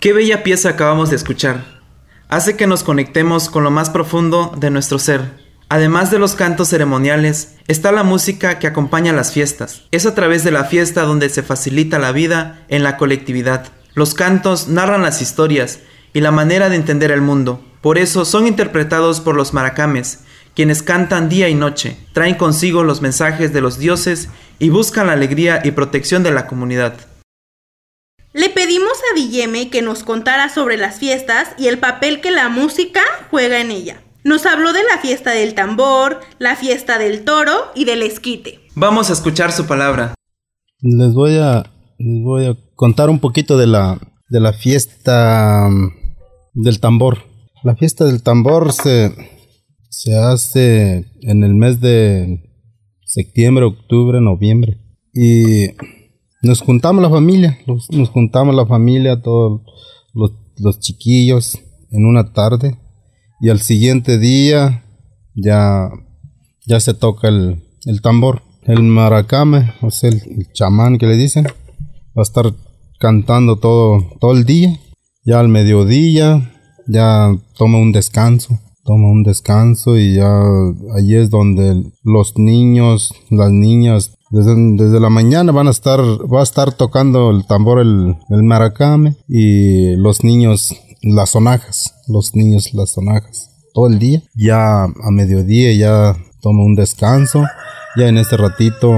Qué 0.00 0.12
bella 0.12 0.42
pieza 0.42 0.70
acabamos 0.70 1.10
de 1.10 1.14
escuchar. 1.14 1.80
Hace 2.28 2.56
que 2.56 2.66
nos 2.66 2.82
conectemos 2.82 3.48
con 3.48 3.62
lo 3.62 3.70
más 3.70 3.90
profundo 3.90 4.52
de 4.58 4.70
nuestro 4.70 4.98
ser 4.98 5.39
Además 5.72 6.10
de 6.10 6.18
los 6.18 6.34
cantos 6.34 6.66
ceremoniales, 6.66 7.54
está 7.68 7.92
la 7.92 8.02
música 8.02 8.58
que 8.58 8.66
acompaña 8.66 9.12
las 9.12 9.32
fiestas. 9.32 9.82
Es 9.92 10.04
a 10.04 10.16
través 10.16 10.42
de 10.42 10.50
la 10.50 10.64
fiesta 10.64 11.02
donde 11.02 11.28
se 11.28 11.44
facilita 11.44 12.00
la 12.00 12.10
vida 12.10 12.66
en 12.66 12.82
la 12.82 12.96
colectividad. 12.96 13.68
Los 13.94 14.14
cantos 14.14 14.66
narran 14.66 15.02
las 15.02 15.22
historias 15.22 15.78
y 16.12 16.22
la 16.22 16.32
manera 16.32 16.70
de 16.70 16.74
entender 16.74 17.12
el 17.12 17.20
mundo. 17.20 17.64
Por 17.82 17.98
eso 17.98 18.24
son 18.24 18.48
interpretados 18.48 19.20
por 19.20 19.36
los 19.36 19.54
maracames, 19.54 20.24
quienes 20.56 20.82
cantan 20.82 21.28
día 21.28 21.48
y 21.48 21.54
noche, 21.54 21.96
traen 22.14 22.34
consigo 22.34 22.82
los 22.82 23.00
mensajes 23.00 23.52
de 23.52 23.60
los 23.60 23.78
dioses 23.78 24.28
y 24.58 24.70
buscan 24.70 25.06
la 25.06 25.12
alegría 25.12 25.60
y 25.62 25.70
protección 25.70 26.24
de 26.24 26.32
la 26.32 26.48
comunidad. 26.48 26.94
Le 28.32 28.48
pedimos 28.48 28.98
a 29.12 29.14
Villeme 29.14 29.70
que 29.70 29.82
nos 29.82 30.02
contara 30.02 30.48
sobre 30.48 30.76
las 30.76 30.98
fiestas 30.98 31.50
y 31.58 31.68
el 31.68 31.78
papel 31.78 32.20
que 32.20 32.32
la 32.32 32.48
música 32.48 33.02
juega 33.30 33.60
en 33.60 33.70
ella. 33.70 34.02
Nos 34.22 34.44
habló 34.44 34.74
de 34.74 34.80
la 34.84 35.00
fiesta 35.00 35.30
del 35.30 35.54
tambor, 35.54 36.20
la 36.38 36.54
fiesta 36.54 36.98
del 36.98 37.24
toro 37.24 37.52
y 37.74 37.86
del 37.86 38.02
esquite. 38.02 38.60
Vamos 38.74 39.08
a 39.08 39.14
escuchar 39.14 39.50
su 39.50 39.66
palabra. 39.66 40.14
Les 40.82 41.14
voy 41.14 41.38
a, 41.38 41.64
les 41.98 42.22
voy 42.22 42.46
a 42.46 42.56
contar 42.74 43.08
un 43.08 43.18
poquito 43.18 43.56
de 43.56 43.66
la, 43.66 43.98
de 44.28 44.40
la 44.40 44.52
fiesta 44.52 45.68
mm, 45.70 46.62
del 46.62 46.80
tambor. 46.80 47.18
La 47.62 47.76
fiesta 47.76 48.04
del 48.04 48.22
tambor 48.22 48.74
se, 48.74 49.14
se 49.88 50.14
hace 50.14 51.06
en 51.22 51.42
el 51.42 51.54
mes 51.54 51.80
de 51.80 52.42
septiembre, 53.06 53.64
octubre, 53.64 54.20
noviembre. 54.20 54.80
Y 55.14 55.68
nos 56.42 56.60
juntamos 56.60 57.02
la 57.02 57.10
familia, 57.10 57.58
nos 57.66 58.10
juntamos 58.10 58.54
la 58.54 58.66
familia, 58.66 59.22
todos 59.22 59.62
los, 60.12 60.32
los 60.58 60.78
chiquillos 60.78 61.58
en 61.90 62.04
una 62.04 62.34
tarde 62.34 62.79
y 63.40 63.48
al 63.48 63.60
siguiente 63.60 64.18
día 64.18 64.84
ya, 65.34 65.90
ya 66.66 66.80
se 66.80 66.94
toca 66.94 67.28
el, 67.28 67.62
tambor. 68.02 68.42
El 68.64 68.82
maracame, 68.82 69.72
o 69.80 69.90
sea, 69.90 70.10
el, 70.10 70.52
chamán 70.52 70.98
que 70.98 71.06
le 71.06 71.16
dicen, 71.16 71.46
va 71.46 72.20
a 72.20 72.22
estar 72.22 72.52
cantando 72.98 73.56
todo, 73.56 74.04
todo 74.20 74.32
el 74.32 74.44
día. 74.44 74.78
Ya 75.24 75.40
al 75.40 75.48
mediodía 75.48 76.52
ya 76.86 77.34
toma 77.56 77.78
un 77.78 77.92
descanso, 77.92 78.58
toma 78.84 79.10
un 79.10 79.22
descanso 79.22 79.96
y 79.96 80.14
ya 80.14 80.42
allí 80.94 81.16
es 81.16 81.30
donde 81.30 81.82
los 82.04 82.36
niños, 82.36 83.14
las 83.30 83.50
niñas, 83.50 84.16
desde, 84.30 85.00
la 85.00 85.10
mañana 85.10 85.50
van 85.50 85.66
a 85.66 85.70
estar, 85.70 86.00
va 86.00 86.40
a 86.40 86.44
estar 86.44 86.72
tocando 86.72 87.30
el 87.30 87.46
tambor 87.46 87.80
el, 87.80 88.16
el 88.28 88.42
maracame 88.42 89.16
y 89.28 89.96
los 89.96 90.22
niños 90.24 90.74
las 91.02 91.30
sonajas, 91.30 91.94
los 92.08 92.34
niños 92.34 92.72
las 92.74 92.90
sonajas, 92.90 93.50
todo 93.74 93.86
el 93.86 93.98
día. 93.98 94.22
Ya 94.34 94.84
a 94.84 95.10
mediodía 95.10 95.72
ya 95.74 96.16
toma 96.40 96.64
un 96.64 96.74
descanso, 96.74 97.44
ya 97.96 98.08
en 98.08 98.18
este 98.18 98.36
ratito 98.36 98.92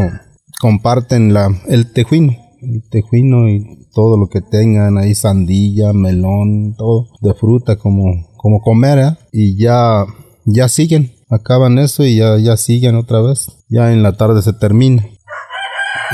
comparten 0.60 1.34
la, 1.34 1.48
el 1.68 1.92
tejuino, 1.92 2.36
el 2.60 2.82
tejuino 2.88 3.48
y 3.48 3.88
todo 3.92 4.16
lo 4.16 4.28
que 4.28 4.40
tengan 4.40 4.96
ahí, 4.96 5.14
sandilla, 5.14 5.92
melón, 5.92 6.74
todo 6.76 7.08
de 7.20 7.34
fruta 7.34 7.76
como, 7.76 8.28
como 8.36 8.60
comer, 8.60 8.98
¿eh? 8.98 9.16
y 9.32 9.56
ya, 9.56 10.04
ya 10.44 10.68
siguen, 10.68 11.12
acaban 11.28 11.78
eso 11.78 12.04
y 12.04 12.16
ya, 12.16 12.38
ya 12.38 12.56
siguen 12.56 12.94
otra 12.94 13.20
vez, 13.20 13.48
ya 13.68 13.92
en 13.92 14.02
la 14.02 14.16
tarde 14.16 14.42
se 14.42 14.52
termina. 14.52 15.04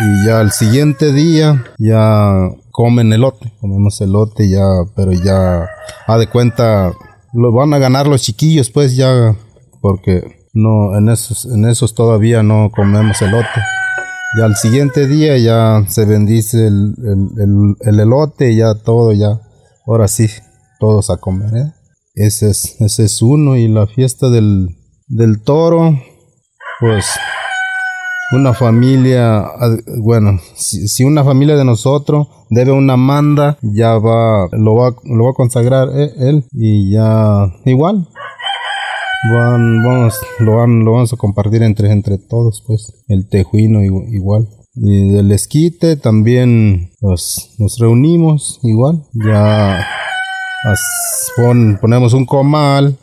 Y 0.00 0.26
ya 0.26 0.38
al 0.40 0.52
siguiente 0.52 1.12
día 1.12 1.64
ya 1.76 2.50
comen 2.78 3.12
elote, 3.12 3.52
comemos 3.60 4.00
elote 4.00 4.48
ya, 4.48 4.62
pero 4.94 5.10
ya 5.10 5.68
a 6.06 6.16
de 6.16 6.28
cuenta 6.28 6.92
lo 7.32 7.50
van 7.50 7.74
a 7.74 7.78
ganar 7.78 8.06
los 8.06 8.22
chiquillos 8.22 8.70
pues 8.70 8.94
ya 8.94 9.34
porque 9.80 10.46
no 10.52 10.96
en 10.96 11.08
esos 11.08 11.44
en 11.46 11.64
esos 11.64 11.96
todavía 11.96 12.44
no 12.44 12.70
comemos 12.70 13.20
elote. 13.20 13.60
Y 14.38 14.42
al 14.42 14.54
siguiente 14.54 15.08
día 15.08 15.36
ya 15.38 15.84
se 15.88 16.04
bendice 16.04 16.68
el, 16.68 16.94
el, 17.02 17.76
el, 17.80 17.98
elote, 17.98 18.54
ya 18.54 18.74
todo, 18.74 19.12
ya. 19.12 19.40
Ahora 19.84 20.06
sí, 20.06 20.28
todos 20.78 21.10
a 21.10 21.16
comer. 21.16 21.56
¿eh? 21.56 21.72
Ese, 22.14 22.50
es, 22.50 22.80
ese 22.80 23.06
es 23.06 23.22
uno. 23.22 23.56
Y 23.56 23.66
la 23.68 23.86
fiesta 23.86 24.28
del, 24.28 24.76
del 25.06 25.42
toro, 25.42 25.98
pues 26.78 27.06
una 28.32 28.52
familia, 28.52 29.44
bueno, 29.98 30.38
si, 30.54 31.04
una 31.04 31.24
familia 31.24 31.56
de 31.56 31.64
nosotros 31.64 32.28
debe 32.50 32.72
una 32.72 32.96
manda, 32.96 33.58
ya 33.62 33.98
va, 33.98 34.48
lo 34.52 34.74
va, 34.74 34.94
lo 35.04 35.24
va 35.24 35.30
a 35.30 35.34
consagrar 35.34 35.88
e, 35.94 36.12
él, 36.18 36.44
y 36.52 36.90
ya 36.92 37.52
igual. 37.64 38.08
Van, 39.32 39.82
vamos, 39.82 40.20
lo, 40.38 40.56
van, 40.56 40.84
lo 40.84 40.92
vamos 40.92 41.12
a 41.12 41.16
compartir 41.16 41.62
entre, 41.62 41.90
entre 41.90 42.18
todos, 42.18 42.62
pues, 42.66 43.04
el 43.08 43.28
tejuino 43.28 43.82
igual. 43.82 44.48
Y 44.74 45.10
del 45.10 45.32
esquite 45.32 45.96
también 45.96 46.90
nos, 47.00 47.54
nos 47.58 47.78
reunimos 47.78 48.60
igual. 48.62 49.02
Ya 49.12 49.84
ponemos 51.80 52.12
un 52.14 52.26
comal 52.26 52.96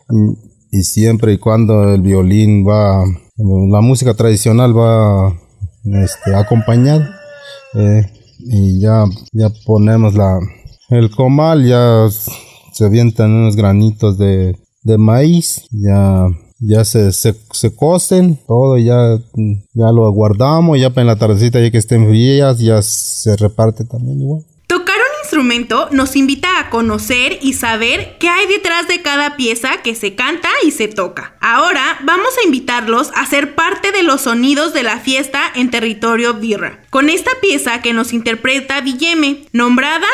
y 0.71 0.83
siempre 0.83 1.33
y 1.33 1.37
cuando 1.37 1.93
el 1.93 2.01
violín 2.01 2.65
va 2.65 3.03
la 3.37 3.81
música 3.81 4.13
tradicional 4.13 4.77
va 4.77 5.35
este, 5.83 6.33
acompañado 6.35 7.03
eh, 7.73 8.05
y 8.39 8.79
ya, 8.79 9.05
ya 9.33 9.49
ponemos 9.65 10.15
la, 10.15 10.39
el 10.89 11.11
comal, 11.11 11.65
ya 11.65 12.07
se 12.71 12.85
avientan 12.85 13.31
unos 13.31 13.55
granitos 13.55 14.17
de, 14.17 14.57
de 14.83 14.97
maíz, 14.97 15.67
ya, 15.71 16.27
ya 16.59 16.85
se, 16.85 17.11
se, 17.11 17.35
se, 17.51 17.75
cocen, 17.75 18.39
todo 18.47 18.77
ya, 18.77 19.19
ya 19.73 19.91
lo 19.91 20.09
guardamos, 20.11 20.79
ya 20.79 20.93
en 20.95 21.07
la 21.07 21.17
tardecita 21.17 21.59
ya 21.59 21.71
que 21.71 21.77
estén 21.77 22.07
frías, 22.07 22.59
ya 22.59 22.81
se 22.81 23.35
reparte 23.35 23.83
también 23.85 24.21
igual 24.21 24.45
nos 25.91 26.15
invita 26.15 26.59
a 26.59 26.69
conocer 26.69 27.39
y 27.41 27.53
saber 27.53 28.17
qué 28.19 28.29
hay 28.29 28.47
detrás 28.47 28.87
de 28.87 29.01
cada 29.01 29.35
pieza 29.35 29.81
que 29.81 29.95
se 29.95 30.15
canta 30.15 30.49
y 30.63 30.71
se 30.71 30.87
toca. 30.87 31.35
Ahora 31.41 31.97
vamos 32.03 32.37
a 32.37 32.45
invitarlos 32.45 33.11
a 33.15 33.25
ser 33.25 33.55
parte 33.55 33.91
de 33.91 34.03
los 34.03 34.21
sonidos 34.21 34.73
de 34.73 34.83
la 34.83 34.99
fiesta 34.99 35.51
en 35.55 35.71
territorio 35.71 36.35
birra, 36.35 36.79
con 36.89 37.09
esta 37.09 37.31
pieza 37.41 37.81
que 37.81 37.93
nos 37.93 38.13
interpreta 38.13 38.81
Villeme, 38.81 39.45
nombrada 39.51 40.07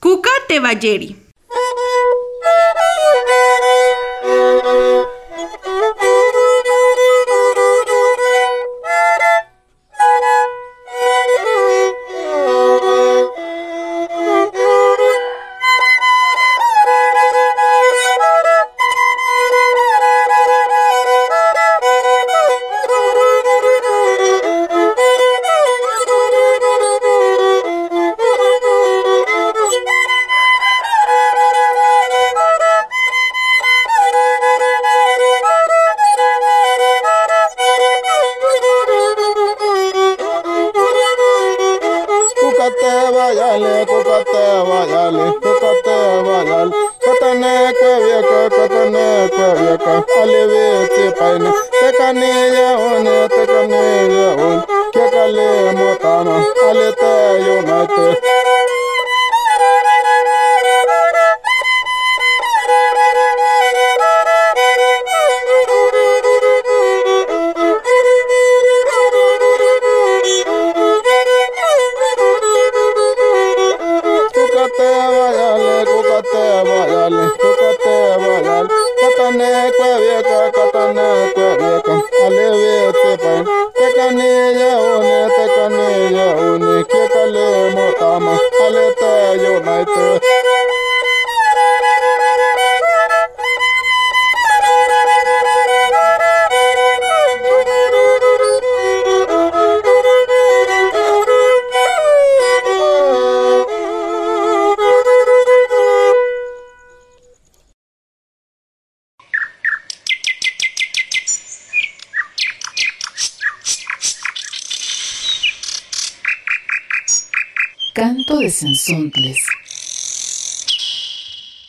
Cuca 0.00 0.30
Teballeri. 0.46 1.16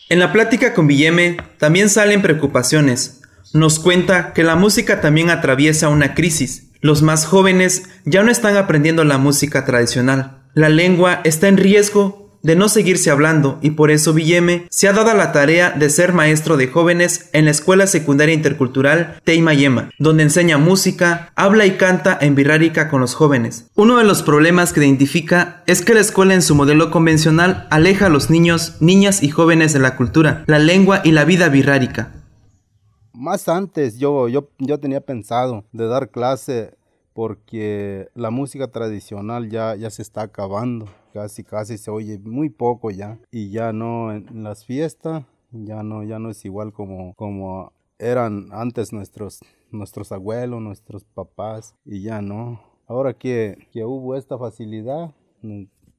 En 0.09 0.19
la 0.19 0.31
plática 0.31 0.73
con 0.73 0.87
Villeme 0.87 1.37
también 1.57 1.89
salen 1.89 2.21
preocupaciones. 2.21 3.21
Nos 3.53 3.79
cuenta 3.79 4.33
que 4.33 4.43
la 4.43 4.55
música 4.55 5.01
también 5.01 5.29
atraviesa 5.29 5.89
una 5.89 6.13
crisis. 6.13 6.71
Los 6.81 7.01
más 7.01 7.25
jóvenes 7.25 7.83
ya 8.05 8.23
no 8.23 8.31
están 8.31 8.55
aprendiendo 8.57 9.03
la 9.03 9.17
música 9.17 9.65
tradicional. 9.65 10.43
La 10.53 10.69
lengua 10.69 11.21
está 11.23 11.47
en 11.47 11.57
riesgo 11.57 12.28
de 12.41 12.55
no 12.55 12.69
seguirse 12.69 13.11
hablando 13.11 13.59
y 13.61 13.71
por 13.71 13.91
eso 13.91 14.13
Villeme 14.13 14.67
se 14.69 14.87
ha 14.87 14.93
dado 14.93 15.13
la 15.13 15.31
tarea 15.31 15.71
de 15.71 15.89
ser 15.89 16.13
maestro 16.13 16.57
de 16.57 16.67
jóvenes 16.67 17.29
en 17.33 17.45
la 17.45 17.51
Escuela 17.51 17.87
Secundaria 17.87 18.35
Intercultural 18.35 19.19
Teimayema, 19.23 19.89
donde 19.99 20.23
enseña 20.23 20.57
música, 20.57 21.31
habla 21.35 21.65
y 21.65 21.71
canta 21.71 22.17
en 22.19 22.35
birrárica 22.35 22.89
con 22.89 23.01
los 23.01 23.13
jóvenes. 23.13 23.69
Uno 23.75 23.97
de 23.97 24.03
los 24.03 24.23
problemas 24.23 24.73
que 24.73 24.79
identifica 24.79 25.63
es 25.67 25.83
que 25.83 25.93
la 25.93 26.01
escuela 26.01 26.33
en 26.33 26.41
su 26.41 26.55
modelo 26.55 26.91
convencional 26.91 27.67
aleja 27.69 28.07
a 28.07 28.09
los 28.09 28.29
niños, 28.29 28.77
niñas 28.79 29.23
y 29.23 29.29
jóvenes 29.29 29.73
de 29.73 29.79
la 29.79 29.95
cultura, 29.95 30.43
la 30.47 30.59
lengua 30.59 31.01
y 31.03 31.11
la 31.11 31.25
vida 31.25 31.49
birrárica. 31.49 32.11
Más 33.13 33.49
antes 33.49 33.97
yo, 33.97 34.29
yo, 34.29 34.49
yo 34.59 34.79
tenía 34.79 35.01
pensado 35.01 35.65
de 35.73 35.87
dar 35.87 36.09
clase 36.09 36.77
porque 37.19 38.07
la 38.15 38.29
música 38.29 38.69
tradicional 38.69 39.49
ya, 39.49 39.75
ya 39.75 39.89
se 39.89 40.01
está 40.01 40.21
acabando 40.21 40.85
casi 41.13 41.43
casi 41.43 41.77
se 41.77 41.91
oye 41.91 42.17
muy 42.17 42.49
poco 42.49 42.91
ya 42.91 43.19
y 43.29 43.49
ya 43.49 43.73
no 43.73 44.13
en 44.13 44.41
las 44.41 44.63
fiestas 44.63 45.25
ya 45.51 45.83
no 45.83 46.05
ya 46.05 46.17
no 46.17 46.29
es 46.29 46.45
igual 46.45 46.71
como 46.71 47.13
como 47.15 47.73
eran 47.97 48.47
antes 48.53 48.93
nuestros 48.93 49.41
nuestros 49.69 50.13
abuelos 50.13 50.61
nuestros 50.61 51.03
papás 51.03 51.75
y 51.83 52.03
ya 52.03 52.21
no 52.21 52.61
ahora 52.87 53.13
que, 53.13 53.67
que 53.73 53.83
hubo 53.83 54.15
esta 54.15 54.37
facilidad 54.37 55.13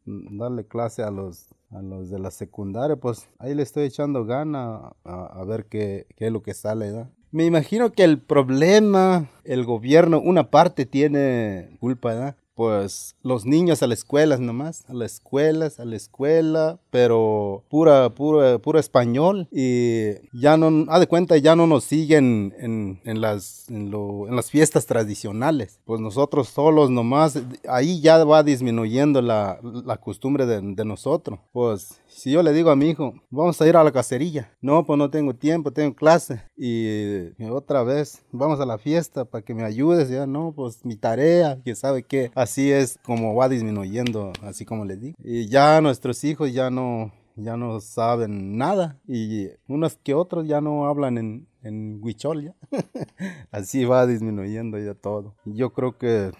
darle 0.07 0.67
clase 0.67 1.03
a 1.03 1.11
los 1.11 1.55
a 1.71 1.83
los 1.83 2.09
de 2.09 2.19
la 2.19 2.31
secundaria 2.31 2.97
pues 2.97 3.29
ahí 3.39 3.55
le 3.55 3.63
estoy 3.63 3.85
echando 3.85 4.25
gana 4.25 4.95
a, 5.05 5.45
ver 5.45 5.67
qué, 5.67 6.07
qué, 6.17 6.29
es 6.29 6.33
lo 6.33 6.43
que 6.43 6.55
sale 6.55 6.93
¿no? 6.93 7.11
Me 7.33 7.45
imagino 7.45 7.93
que 7.93 8.05
el 8.05 8.19
problema 8.19 9.29
el 9.45 9.65
gobierno 9.65 10.21
una 10.21 10.51
parte 10.51 10.87
tiene 10.87 11.71
culpa 11.81 12.15
¿no? 12.15 12.35
Pues 12.55 13.17
los 13.23 13.47
niños 13.47 13.83
a 13.83 13.87
las 13.87 14.01
escuelas 14.01 14.41
nomás, 14.41 14.85
a 14.89 14.95
las 14.95 15.15
escuelas, 15.15 15.81
a 15.81 15.85
la 15.85 15.97
escuela, 15.97 16.79
pero 16.91 17.65
pura, 17.69 18.11
pura, 18.11 18.59
puro 18.59 18.79
español 18.79 19.49
y 19.51 20.15
ya 20.33 20.57
no, 20.57 20.87
ha 20.91 20.99
de 20.99 21.07
cuenta, 21.07 21.37
ya 21.39 21.57
no 21.57 21.67
nos 21.67 21.85
siguen 21.85 22.55
en, 22.59 23.01
en 23.05 23.21
las, 23.21 23.69
en, 23.69 23.91
lo, 23.91 24.29
en, 24.29 24.37
las 24.37 24.51
fiestas 24.51 24.87
tradicionales, 24.87 25.81
pues 25.85 26.01
nosotros 26.01 26.49
solos 26.49 26.91
nomás, 26.91 27.39
ahí 27.69 28.01
ya 28.01 28.23
va 28.25 28.43
disminuyendo 28.43 29.23
la, 29.23 29.59
la 29.63 29.97
costumbre 29.97 30.47
de, 30.47 30.61
de 30.61 30.85
nosotros, 30.85 31.39
pues 31.53 32.01
si 32.11 32.33
yo 32.33 32.43
le 32.43 32.53
digo 32.53 32.71
a 32.71 32.77
mi 32.77 32.91
hijo, 32.91 33.15
vamos 33.31 33.61
a 33.61 33.67
ir 33.67 33.77
a 33.77 33.85
la 33.85 33.93
cacería, 33.93 34.51
no, 34.61 34.85
pues 34.85 34.99
no 34.99 35.11
tengo 35.11 35.35
tiempo, 35.35 35.73
tengo 35.73 35.95
clase. 35.95 36.43
Y, 36.57 37.31
otra 37.51 37.83
vez, 37.83 38.23
vamos 38.33 38.61
a 38.61 38.67
la 38.67 38.79
fiesta 38.79 39.25
para 39.25 39.43
que 39.43 39.55
me 39.55 39.65
ayudes, 39.65 40.09
ya 40.11 40.27
no, 40.27 40.53
pues 40.55 40.85
mi 40.85 40.97
tarea, 40.97 41.59
que 41.65 41.75
sabe 41.75 42.03
que 42.03 42.31
así 42.41 42.73
es 42.73 42.99
como 43.05 43.35
va 43.35 43.49
disminuyendo, 43.49 44.33
así 44.43 44.65
como 44.65 44.85
les 44.85 45.01
digo. 45.01 45.17
Y 45.23 45.47
ya 45.49 45.81
nuestros 45.81 46.23
hijos 46.25 46.53
ya 46.53 46.71
no, 46.71 47.13
ya 47.37 47.57
no 47.57 47.81
saben 47.81 48.57
nada 48.57 48.99
y 49.07 49.49
unos 49.69 49.97
que 49.97 50.15
otros 50.15 50.47
ya 50.47 50.61
no 50.61 50.87
hablan 50.87 51.19
en, 51.19 51.49
en 51.63 52.01
huichol. 52.03 52.55
Así 53.51 53.85
va 53.85 54.07
disminuyendo 54.07 54.79
ya 54.79 54.95
todo. 54.95 55.35
Yo 55.45 55.73
creo 55.73 55.99
que 55.99 56.33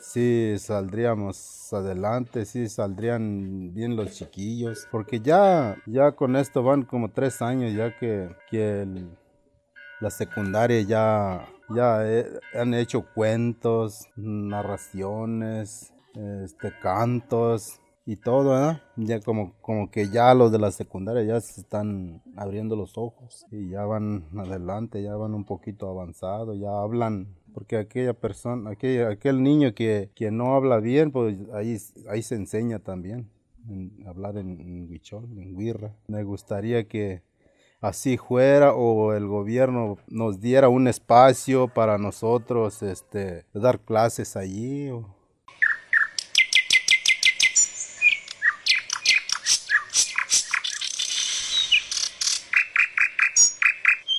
sí 0.00 0.54
saldríamos 0.58 1.72
adelante, 1.72 2.44
sí 2.44 2.68
saldrían 2.68 3.74
bien 3.74 3.96
los 3.96 4.12
chiquillos, 4.12 4.86
porque 4.90 5.20
ya, 5.20 5.76
ya 5.86 6.12
con 6.12 6.36
esto 6.36 6.62
van 6.62 6.82
como 6.82 7.10
tres 7.10 7.42
años 7.42 7.72
ya 7.74 7.96
que, 7.98 8.28
que 8.50 8.82
el, 8.82 9.10
la 10.00 10.10
secundaria 10.10 10.80
ya, 10.82 11.46
ya 11.74 12.00
han 12.54 12.74
hecho 12.74 13.06
cuentos, 13.14 14.08
narraciones, 14.16 15.92
este, 16.14 16.72
cantos 16.82 17.80
y 18.06 18.16
todo, 18.16 18.80
Ya 18.96 19.20
como, 19.20 19.54
como 19.60 19.90
que 19.90 20.08
ya 20.08 20.34
los 20.34 20.50
de 20.50 20.58
la 20.58 20.72
secundaria 20.72 21.22
ya 21.22 21.40
se 21.40 21.60
están 21.60 22.22
abriendo 22.36 22.74
los 22.74 22.98
ojos 22.98 23.46
y 23.50 23.70
ya 23.70 23.84
van 23.84 24.24
adelante, 24.36 25.02
ya 25.02 25.14
van 25.16 25.34
un 25.34 25.44
poquito 25.44 25.88
avanzado, 25.88 26.54
ya 26.54 26.80
hablan 26.80 27.28
porque 27.52 27.76
aquella 27.76 28.14
persona, 28.14 28.70
aquel, 28.70 29.06
aquel 29.06 29.42
niño 29.42 29.74
que, 29.74 30.10
que, 30.14 30.30
no 30.30 30.54
habla 30.54 30.78
bien, 30.78 31.10
pues 31.10 31.36
ahí, 31.52 31.76
ahí 32.08 32.22
se 32.22 32.36
enseña 32.36 32.78
también, 32.78 33.28
hablar 34.06 34.36
en, 34.38 34.60
en 34.60 34.90
huichol, 34.90 35.24
en 35.36 35.56
guirra. 35.56 35.94
Me 36.08 36.22
gustaría 36.22 36.86
que 36.86 37.22
así 37.80 38.16
fuera 38.18 38.72
o 38.74 39.14
el 39.14 39.26
gobierno 39.26 39.98
nos 40.08 40.40
diera 40.40 40.68
un 40.68 40.88
espacio 40.88 41.68
para 41.68 41.98
nosotros 41.98 42.82
este, 42.82 43.46
dar 43.54 43.80
clases 43.80 44.36
allí. 44.36 44.90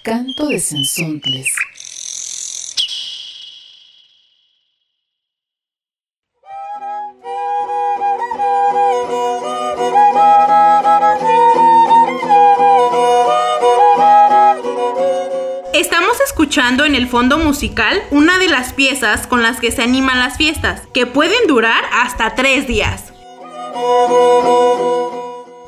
Canto 0.03 0.47
de 0.47 0.59
Sensontles. 0.59 1.47
Fondo 17.11 17.37
musical 17.37 18.01
una 18.09 18.39
de 18.39 18.47
las 18.47 18.71
piezas 18.71 19.27
con 19.27 19.43
las 19.43 19.59
que 19.59 19.71
se 19.71 19.83
animan 19.83 20.17
las 20.17 20.37
fiestas, 20.37 20.83
que 20.93 21.05
pueden 21.05 21.45
durar 21.45 21.83
hasta 21.93 22.35
tres 22.35 22.67
días. 22.67 23.11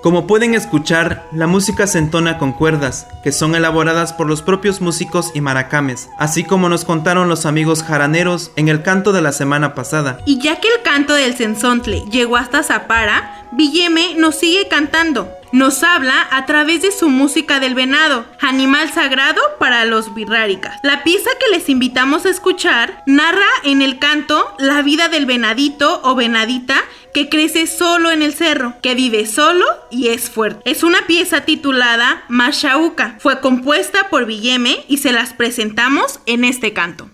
Como 0.01 0.27
pueden 0.27 0.53
escuchar, 0.53 1.27
la 1.31 1.47
música 1.47 1.87
se 1.87 1.97
entona 1.97 2.37
con 2.37 2.51
cuerdas, 2.51 3.07
que 3.23 3.31
son 3.31 3.55
elaboradas 3.55 4.11
por 4.11 4.27
los 4.27 4.41
propios 4.41 4.81
músicos 4.81 5.31
y 5.33 5.41
maracames, 5.41 6.09
así 6.17 6.43
como 6.43 6.67
nos 6.67 6.83
contaron 6.83 7.29
los 7.29 7.45
amigos 7.45 7.83
jaraneros 7.83 8.51
en 8.55 8.67
el 8.67 8.81
canto 8.81 9.13
de 9.13 9.21
la 9.21 9.31
semana 9.31 9.73
pasada. 9.75 10.19
Y 10.25 10.39
ya 10.41 10.59
que 10.59 10.67
el 10.67 10.81
canto 10.81 11.13
del 11.13 11.35
sensontle 11.37 12.03
llegó 12.11 12.35
hasta 12.35 12.63
Zapara, 12.63 13.42
Villeme 13.55 14.15
nos 14.15 14.39
sigue 14.39 14.67
cantando, 14.67 15.31
nos 15.51 15.83
habla 15.83 16.27
a 16.31 16.47
través 16.47 16.81
de 16.81 16.91
su 16.91 17.09
música 17.09 17.59
del 17.59 17.75
venado, 17.75 18.25
animal 18.41 18.91
sagrado 18.91 19.39
para 19.59 19.85
los 19.85 20.15
birráricas. 20.15 20.79
La 20.81 21.03
pieza 21.03 21.29
que 21.39 21.55
les 21.55 21.69
invitamos 21.69 22.25
a 22.25 22.31
escuchar 22.31 23.03
narra 23.05 23.45
en 23.63 23.83
el 23.83 23.99
canto 23.99 24.55
la 24.57 24.81
vida 24.81 25.07
del 25.07 25.27
venadito 25.27 26.01
o 26.03 26.15
venadita 26.15 26.83
que 27.13 27.29
crece 27.29 27.67
solo 27.67 28.09
en 28.09 28.23
el 28.23 28.33
cerro, 28.33 28.73
que 28.81 28.95
vive 28.95 29.27
solo 29.27 29.67
y 29.91 30.07
es 30.07 30.31
fuerte. 30.31 30.69
Es 30.69 30.81
una 30.81 31.05
pieza 31.05 31.41
titulada 31.41 32.23
Mashauca. 32.29 33.17
Fue 33.19 33.39
compuesta 33.39 34.09
por 34.09 34.25
Villeme 34.25 34.83
y 34.87 34.97
se 34.97 35.11
las 35.11 35.33
presentamos 35.33 36.19
en 36.25 36.43
este 36.43 36.73
canto. 36.73 37.07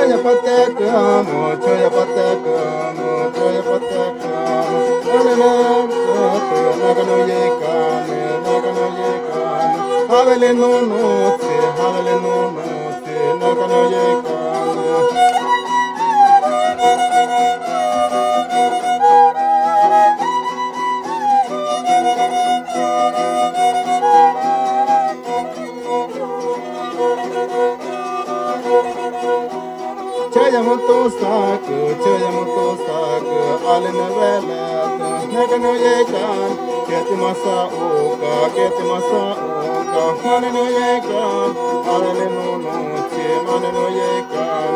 Mochoya 0.00 0.18
pateka, 0.24 0.90
mochoya 1.28 1.90
pateka, 1.90 2.56
mochoya 2.96 3.62
pateka. 3.68 4.30
Olele, 5.12 5.50
olele, 6.16 6.62
nagano 6.80 7.16
yekane, 7.30 8.18
nagano 8.44 8.86
yekane. 8.96 10.08
Havele 10.08 10.50
no 10.56 10.70
no 10.88 11.36
te, 11.36 11.52
havele 11.76 12.14
no 12.22 12.34
no 12.56 12.64
te, 13.04 13.14
nagano 13.40 13.80
yekane. 13.92 14.39
yamutusak, 30.54 31.64
che 32.02 32.12
yamutusak, 32.22 33.24
alin 33.72 34.00
velet, 34.16 34.98
negano 35.32 35.72
yekan, 35.84 36.50
keti 36.86 37.14
masa 37.22 37.56
uka, 37.70 38.34
keti 38.54 38.82
masa 38.90 39.22
uka, 39.38 40.04
manino 40.24 40.64
yekan, 40.78 41.50
alin 41.92 42.20
nunuchi, 42.34 43.26
manino 43.46 43.86
yekan. 43.98 44.74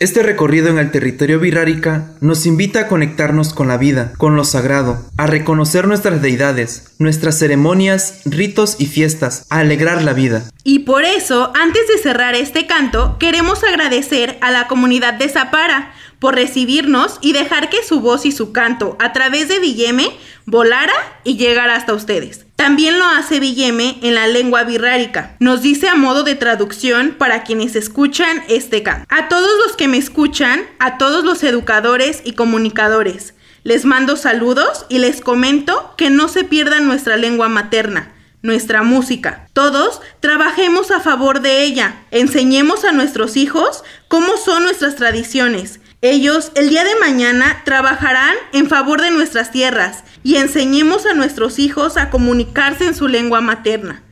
Este 0.00 0.22
recorrido 0.22 0.68
en 0.68 0.78
el 0.78 0.92
territorio 0.92 1.40
Virrárica 1.40 2.12
nos 2.20 2.46
invita 2.46 2.82
a 2.82 2.86
conectarnos 2.86 3.52
con 3.52 3.66
la 3.66 3.78
vida, 3.78 4.12
con 4.16 4.36
lo 4.36 4.44
sagrado, 4.44 5.04
a 5.16 5.26
reconocer 5.26 5.88
nuestras 5.88 6.22
deidades, 6.22 6.94
nuestras 7.00 7.36
ceremonias, 7.36 8.20
ritos 8.24 8.76
y 8.78 8.86
fiestas, 8.86 9.44
a 9.50 9.58
alegrar 9.58 10.04
la 10.04 10.12
vida. 10.12 10.44
Y 10.62 10.80
por 10.80 11.02
eso, 11.02 11.50
antes 11.56 11.88
de 11.88 11.98
cerrar 11.98 12.36
este 12.36 12.68
canto, 12.68 13.16
queremos 13.18 13.64
agradecer 13.64 14.38
a 14.40 14.52
la 14.52 14.68
comunidad 14.68 15.14
de 15.14 15.28
Zapara 15.30 15.92
por 16.18 16.34
recibirnos 16.34 17.18
y 17.20 17.32
dejar 17.32 17.70
que 17.70 17.82
su 17.82 18.00
voz 18.00 18.26
y 18.26 18.32
su 18.32 18.52
canto 18.52 18.96
a 18.98 19.12
través 19.12 19.48
de 19.48 19.58
Villeme 19.58 20.10
volara 20.46 20.94
y 21.24 21.36
llegara 21.36 21.76
hasta 21.76 21.94
ustedes. 21.94 22.46
También 22.56 22.98
lo 22.98 23.04
hace 23.04 23.38
Villeme 23.38 23.98
en 24.02 24.14
la 24.14 24.26
lengua 24.26 24.64
birrárica. 24.64 25.36
Nos 25.38 25.62
dice 25.62 25.88
a 25.88 25.94
modo 25.94 26.24
de 26.24 26.34
traducción 26.34 27.14
para 27.16 27.44
quienes 27.44 27.76
escuchan 27.76 28.42
este 28.48 28.82
canto. 28.82 29.06
A 29.08 29.28
todos 29.28 29.50
los 29.64 29.76
que 29.76 29.86
me 29.86 29.96
escuchan, 29.96 30.62
a 30.78 30.98
todos 30.98 31.24
los 31.24 31.44
educadores 31.44 32.22
y 32.24 32.32
comunicadores, 32.32 33.34
les 33.62 33.84
mando 33.84 34.16
saludos 34.16 34.86
y 34.88 34.98
les 34.98 35.20
comento 35.20 35.94
que 35.96 36.10
no 36.10 36.28
se 36.28 36.44
pierdan 36.44 36.86
nuestra 36.86 37.16
lengua 37.16 37.48
materna 37.48 38.14
nuestra 38.42 38.82
música. 38.82 39.48
Todos 39.52 40.00
trabajemos 40.20 40.90
a 40.90 41.00
favor 41.00 41.40
de 41.40 41.64
ella. 41.64 41.96
Enseñemos 42.10 42.84
a 42.84 42.92
nuestros 42.92 43.36
hijos 43.36 43.82
cómo 44.06 44.36
son 44.36 44.62
nuestras 44.62 44.96
tradiciones. 44.96 45.80
Ellos 46.00 46.52
el 46.54 46.68
día 46.68 46.84
de 46.84 46.94
mañana 47.00 47.62
trabajarán 47.64 48.36
en 48.52 48.68
favor 48.68 49.00
de 49.00 49.10
nuestras 49.10 49.50
tierras 49.50 50.04
y 50.22 50.36
enseñemos 50.36 51.06
a 51.06 51.14
nuestros 51.14 51.58
hijos 51.58 51.96
a 51.96 52.08
comunicarse 52.08 52.86
en 52.86 52.94
su 52.94 53.08
lengua 53.08 53.40
materna. 53.40 54.04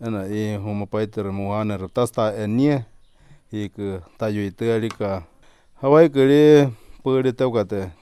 ana 0.00 0.26
e 0.26 0.56
homa 0.56 0.86
paiter 0.86 1.32
muana 1.32 1.76
ratasta 1.76 2.34
enie 2.34 2.84
ik 3.54 3.72
tayo 4.18 4.42
itelika 4.42 5.22
hawai 5.78 6.10
kere 6.10 6.74
pere 7.04 7.32
taukate 7.32 7.94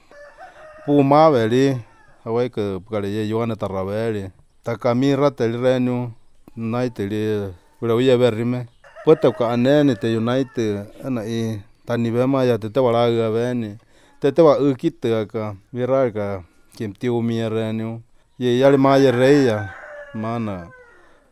puma 0.85 1.29
veri 1.29 1.77
hawai 2.25 2.49
ke 2.49 2.81
kare 2.89 3.05
ye 3.05 3.29
yoana 3.29 3.53
tarraveri 3.55 4.33
takami 4.65 5.13
rateli 5.13 5.57
renu 5.61 6.09
naiteli 6.57 7.53
kurawia 7.77 8.17
verrime 8.17 8.65
puetauka 9.05 9.53
anene 9.53 9.93
te 9.95 10.17
unite 10.17 10.89
ana 11.05 11.21
i 11.21 11.61
tanivema 11.85 12.43
ya 12.43 12.57
te 12.57 12.69
tewaraga 12.69 13.29
veni 13.29 13.77
te 14.19 14.31
tewa 14.31 14.57
ikitaka 14.57 15.55
viraga 15.73 16.41
kimtiumia 16.73 17.49
renu 17.49 18.01
ye 18.39 18.59
yali 18.59 18.77
maye 18.77 19.11
reia 19.11 19.69
mana 20.13 20.67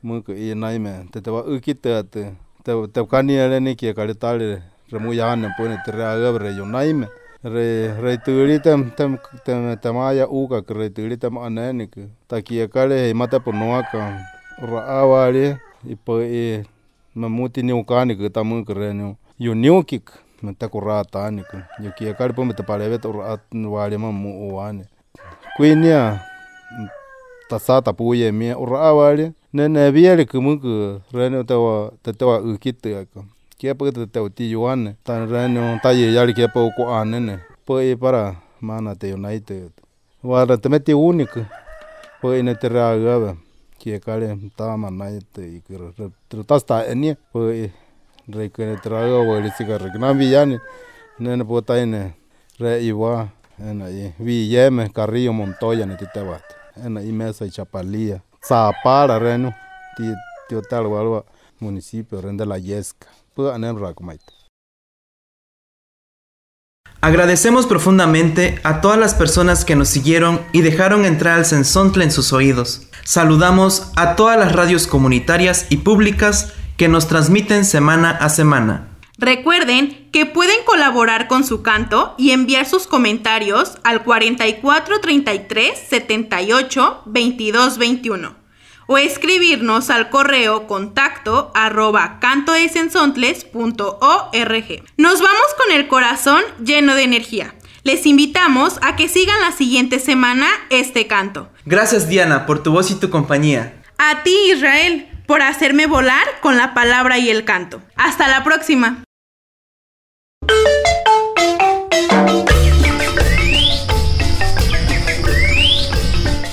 muku 0.03 0.33
i 0.33 0.53
nai 0.55 0.79
me, 0.79 1.05
te 1.11 1.21
te 1.21 1.31
wa 1.31 1.43
uki 1.45 1.75
te 1.75 1.93
atu, 2.01 2.23
te, 2.63 2.75
te 2.93 3.03
kani 3.09 3.37
ere 3.37 3.59
ni 3.59 3.75
ka 3.75 3.93
kare 3.97 4.13
tāre 4.13 4.47
re 4.91 4.99
mū 4.99 5.13
yāne 5.13 5.51
pūne 5.57 5.77
te 5.85 5.93
rea 5.95 6.15
ga 6.19 6.31
re 6.37 6.53
yo 6.57 6.65
nai 6.65 6.93
me, 6.93 7.07
re, 7.43 7.65
re 8.01 8.15
tūri 8.25 8.59
te, 8.63 8.75
te, 8.97 9.07
te, 9.45 9.57
te, 9.81 9.91
ma 9.93 10.11
ya 10.17 10.27
uka 10.27 10.61
ka 10.65 10.77
re 10.77 10.89
tūri 10.89 11.19
te 11.21 11.29
māne 11.29 11.71
ni 11.73 11.87
ki, 11.87 12.07
ta 12.27 12.41
ka 12.41 12.67
kare 12.73 13.07
he 13.07 13.13
mata 13.13 13.39
po 13.39 13.51
noa 13.51 13.83
ka 13.91 14.07
ra 14.61 14.85
awari 15.01 15.55
i 15.85 15.97
pā 15.97 16.17
i 16.25 16.45
me 17.15 17.27
mūti 17.27 17.63
ni 17.63 17.73
ukaani 17.73 18.17
ki 18.17 18.33
ta 18.33 18.45
mūku 18.45 18.77
re 18.77 18.93
ni 18.93 19.13
yu 19.41 19.53
niu 19.55 19.83
kik, 19.83 20.09
me 20.41 20.53
te 20.53 20.67
kura 20.69 21.03
tāni 21.03 21.45
ki, 21.49 22.05
e 22.05 22.13
ka 22.17 22.29
re 22.29 22.33
po 22.33 22.45
me 22.45 22.53
te 22.57 22.63
pareweta 22.63 23.09
ura 23.09 23.35
atu 23.37 23.69
wāre 23.73 24.01
mā 24.01 24.09
ku 25.57 25.67
i 25.67 25.75
ni 25.75 25.91
a 25.91 26.17
ta 27.51 27.59
sa 27.59 27.83
ta 27.83 27.91
pu 27.91 28.15
ye 28.15 28.31
mi 28.31 28.47
ora 28.55 29.11
ne 29.51 29.67
ne 29.67 29.91
bi 29.91 30.07
le 30.07 30.23
kumu 30.23 30.55
ku 30.63 30.71
rene 31.11 31.43
ta 31.43 31.59
wa 31.59 31.91
ta 32.03 32.15
ta 32.15 32.23
wa 32.25 32.35
u 32.39 32.55
ki 32.55 32.71
te 32.71 32.89
ka 33.11 33.19
ke 33.59 33.75
pa 33.75 33.91
ta 33.91 34.07
ta 34.07 34.19
ti 34.31 34.47
yo 34.47 34.63
ta 35.03 35.13
rene 35.27 35.59
ta 35.83 35.91
ye 35.91 36.07
ya 36.15 36.23
le 36.23 36.31
ke 36.31 36.47
pa 36.47 36.59
ko 36.71 36.87
an 36.87 37.11
ne 37.27 37.35
pa 37.67 37.83
e 37.83 37.91
para 37.99 38.39
mana 38.63 38.95
te 38.95 39.11
united 39.11 39.71
wa 40.23 40.47
ra 40.47 40.55
te 40.55 40.69
me 40.71 40.79
te 40.79 40.95
unik 40.95 41.33
pa 42.23 42.27
e 42.31 42.39
ne 42.39 42.55
te 42.55 42.67
ra 42.71 42.95
ga 42.95 43.15
ba 43.19 43.31
ki 43.79 43.99
ka 43.99 44.15
le 44.15 44.27
ta 44.55 44.79
ma 44.79 44.87
na 44.87 45.11
te 45.35 45.43
i 45.43 45.59
ku 45.59 45.75
ta 46.47 46.55
sta 46.55 46.87
ni 46.95 47.11
pa 47.31 47.39
e 47.51 47.67
re 48.31 48.47
ke 48.47 48.63
ne 48.63 48.75
te 48.79 48.87
ra 48.87 49.03
ga 49.03 49.19
wa 49.27 49.43
le 49.43 49.51
ti 49.51 49.67
ka 49.67 49.75
re 49.75 49.91
na 49.99 50.15
bi 50.15 50.31
ya 50.31 50.47
ne 50.47 50.55
ne 51.19 51.43
po 51.43 51.59
ta 51.59 51.75
ne 51.83 52.15
re 52.63 52.79
i 52.79 52.95
wa 52.95 53.27
ena 53.59 53.91
i 53.91 54.15
vi 54.23 54.47
yeme 54.53 54.87
carrillo 54.95 55.35
montoya 55.35 55.83
ne 55.85 55.99
te 55.99 56.07
te 56.15 56.60
ena 56.85 57.01
i 57.01 57.11
mesa 57.11 57.45
y 57.45 57.51
chapalía 57.51 58.23
zapara 58.43 59.19
reno 59.19 59.53
ti 59.95 60.03
ti 60.47 60.55
tal 60.69 60.85
walwa 60.87 61.23
municipio 61.59 62.21
rende 62.21 62.45
la 62.45 62.57
yesca 62.57 63.07
pu 63.35 63.49
anem 63.49 63.77
rakumait 63.77 64.21
Agradecemos 67.03 67.65
profundamente 67.65 68.59
a 68.63 68.79
todas 68.79 68.99
las 68.99 69.15
personas 69.15 69.65
que 69.65 69.75
nos 69.75 69.89
siguieron 69.89 70.39
y 70.51 70.61
dejaron 70.61 71.03
entrar 71.03 71.39
al 71.39 71.45
Sensontle 71.45 72.03
en 72.03 72.11
sus 72.11 72.31
oídos. 72.31 72.89
Saludamos 73.03 73.91
a 73.95 74.15
todas 74.15 74.37
las 74.37 74.51
radios 74.51 74.85
comunitarias 74.85 75.65
y 75.71 75.77
públicas 75.77 76.53
que 76.77 76.87
nos 76.87 77.07
transmiten 77.07 77.65
semana 77.65 78.11
a 78.11 78.29
semana. 78.29 78.99
Recuerden 79.17 80.00
que 80.11 80.25
pueden 80.25 80.63
colaborar 80.65 81.27
con 81.27 81.43
su 81.43 81.61
canto 81.61 82.15
y 82.17 82.31
enviar 82.31 82.65
sus 82.65 82.87
comentarios 82.87 83.77
al 83.83 84.03
44 84.03 84.99
33 84.99 85.79
78 85.89 87.03
22 87.05 87.77
21 87.77 88.41
o 88.87 88.97
escribirnos 88.97 89.89
al 89.89 90.09
correo 90.09 90.67
contacto 90.67 91.51
arroba 91.55 92.19
cantodesensontles.org. 92.19 94.83
Nos 94.97 95.21
vamos 95.21 95.47
con 95.57 95.71
el 95.73 95.87
corazón 95.87 96.43
lleno 96.63 96.95
de 96.95 97.03
energía. 97.03 97.55
Les 97.83 98.05
invitamos 98.05 98.79
a 98.81 98.97
que 98.97 99.07
sigan 99.07 99.39
la 99.41 99.53
siguiente 99.53 99.99
semana 99.99 100.47
este 100.69 101.07
canto. 101.07 101.49
Gracias 101.65 102.09
Diana 102.09 102.45
por 102.45 102.61
tu 102.61 102.73
voz 102.73 102.91
y 102.91 102.95
tu 102.95 103.09
compañía. 103.09 103.81
A 103.97 104.23
ti 104.23 104.35
Israel 104.51 105.07
por 105.25 105.41
hacerme 105.41 105.87
volar 105.87 106.27
con 106.41 106.57
la 106.57 106.73
palabra 106.73 107.17
y 107.17 107.29
el 107.29 107.45
canto. 107.45 107.81
Hasta 107.95 108.27
la 108.27 108.43
próxima. 108.43 109.05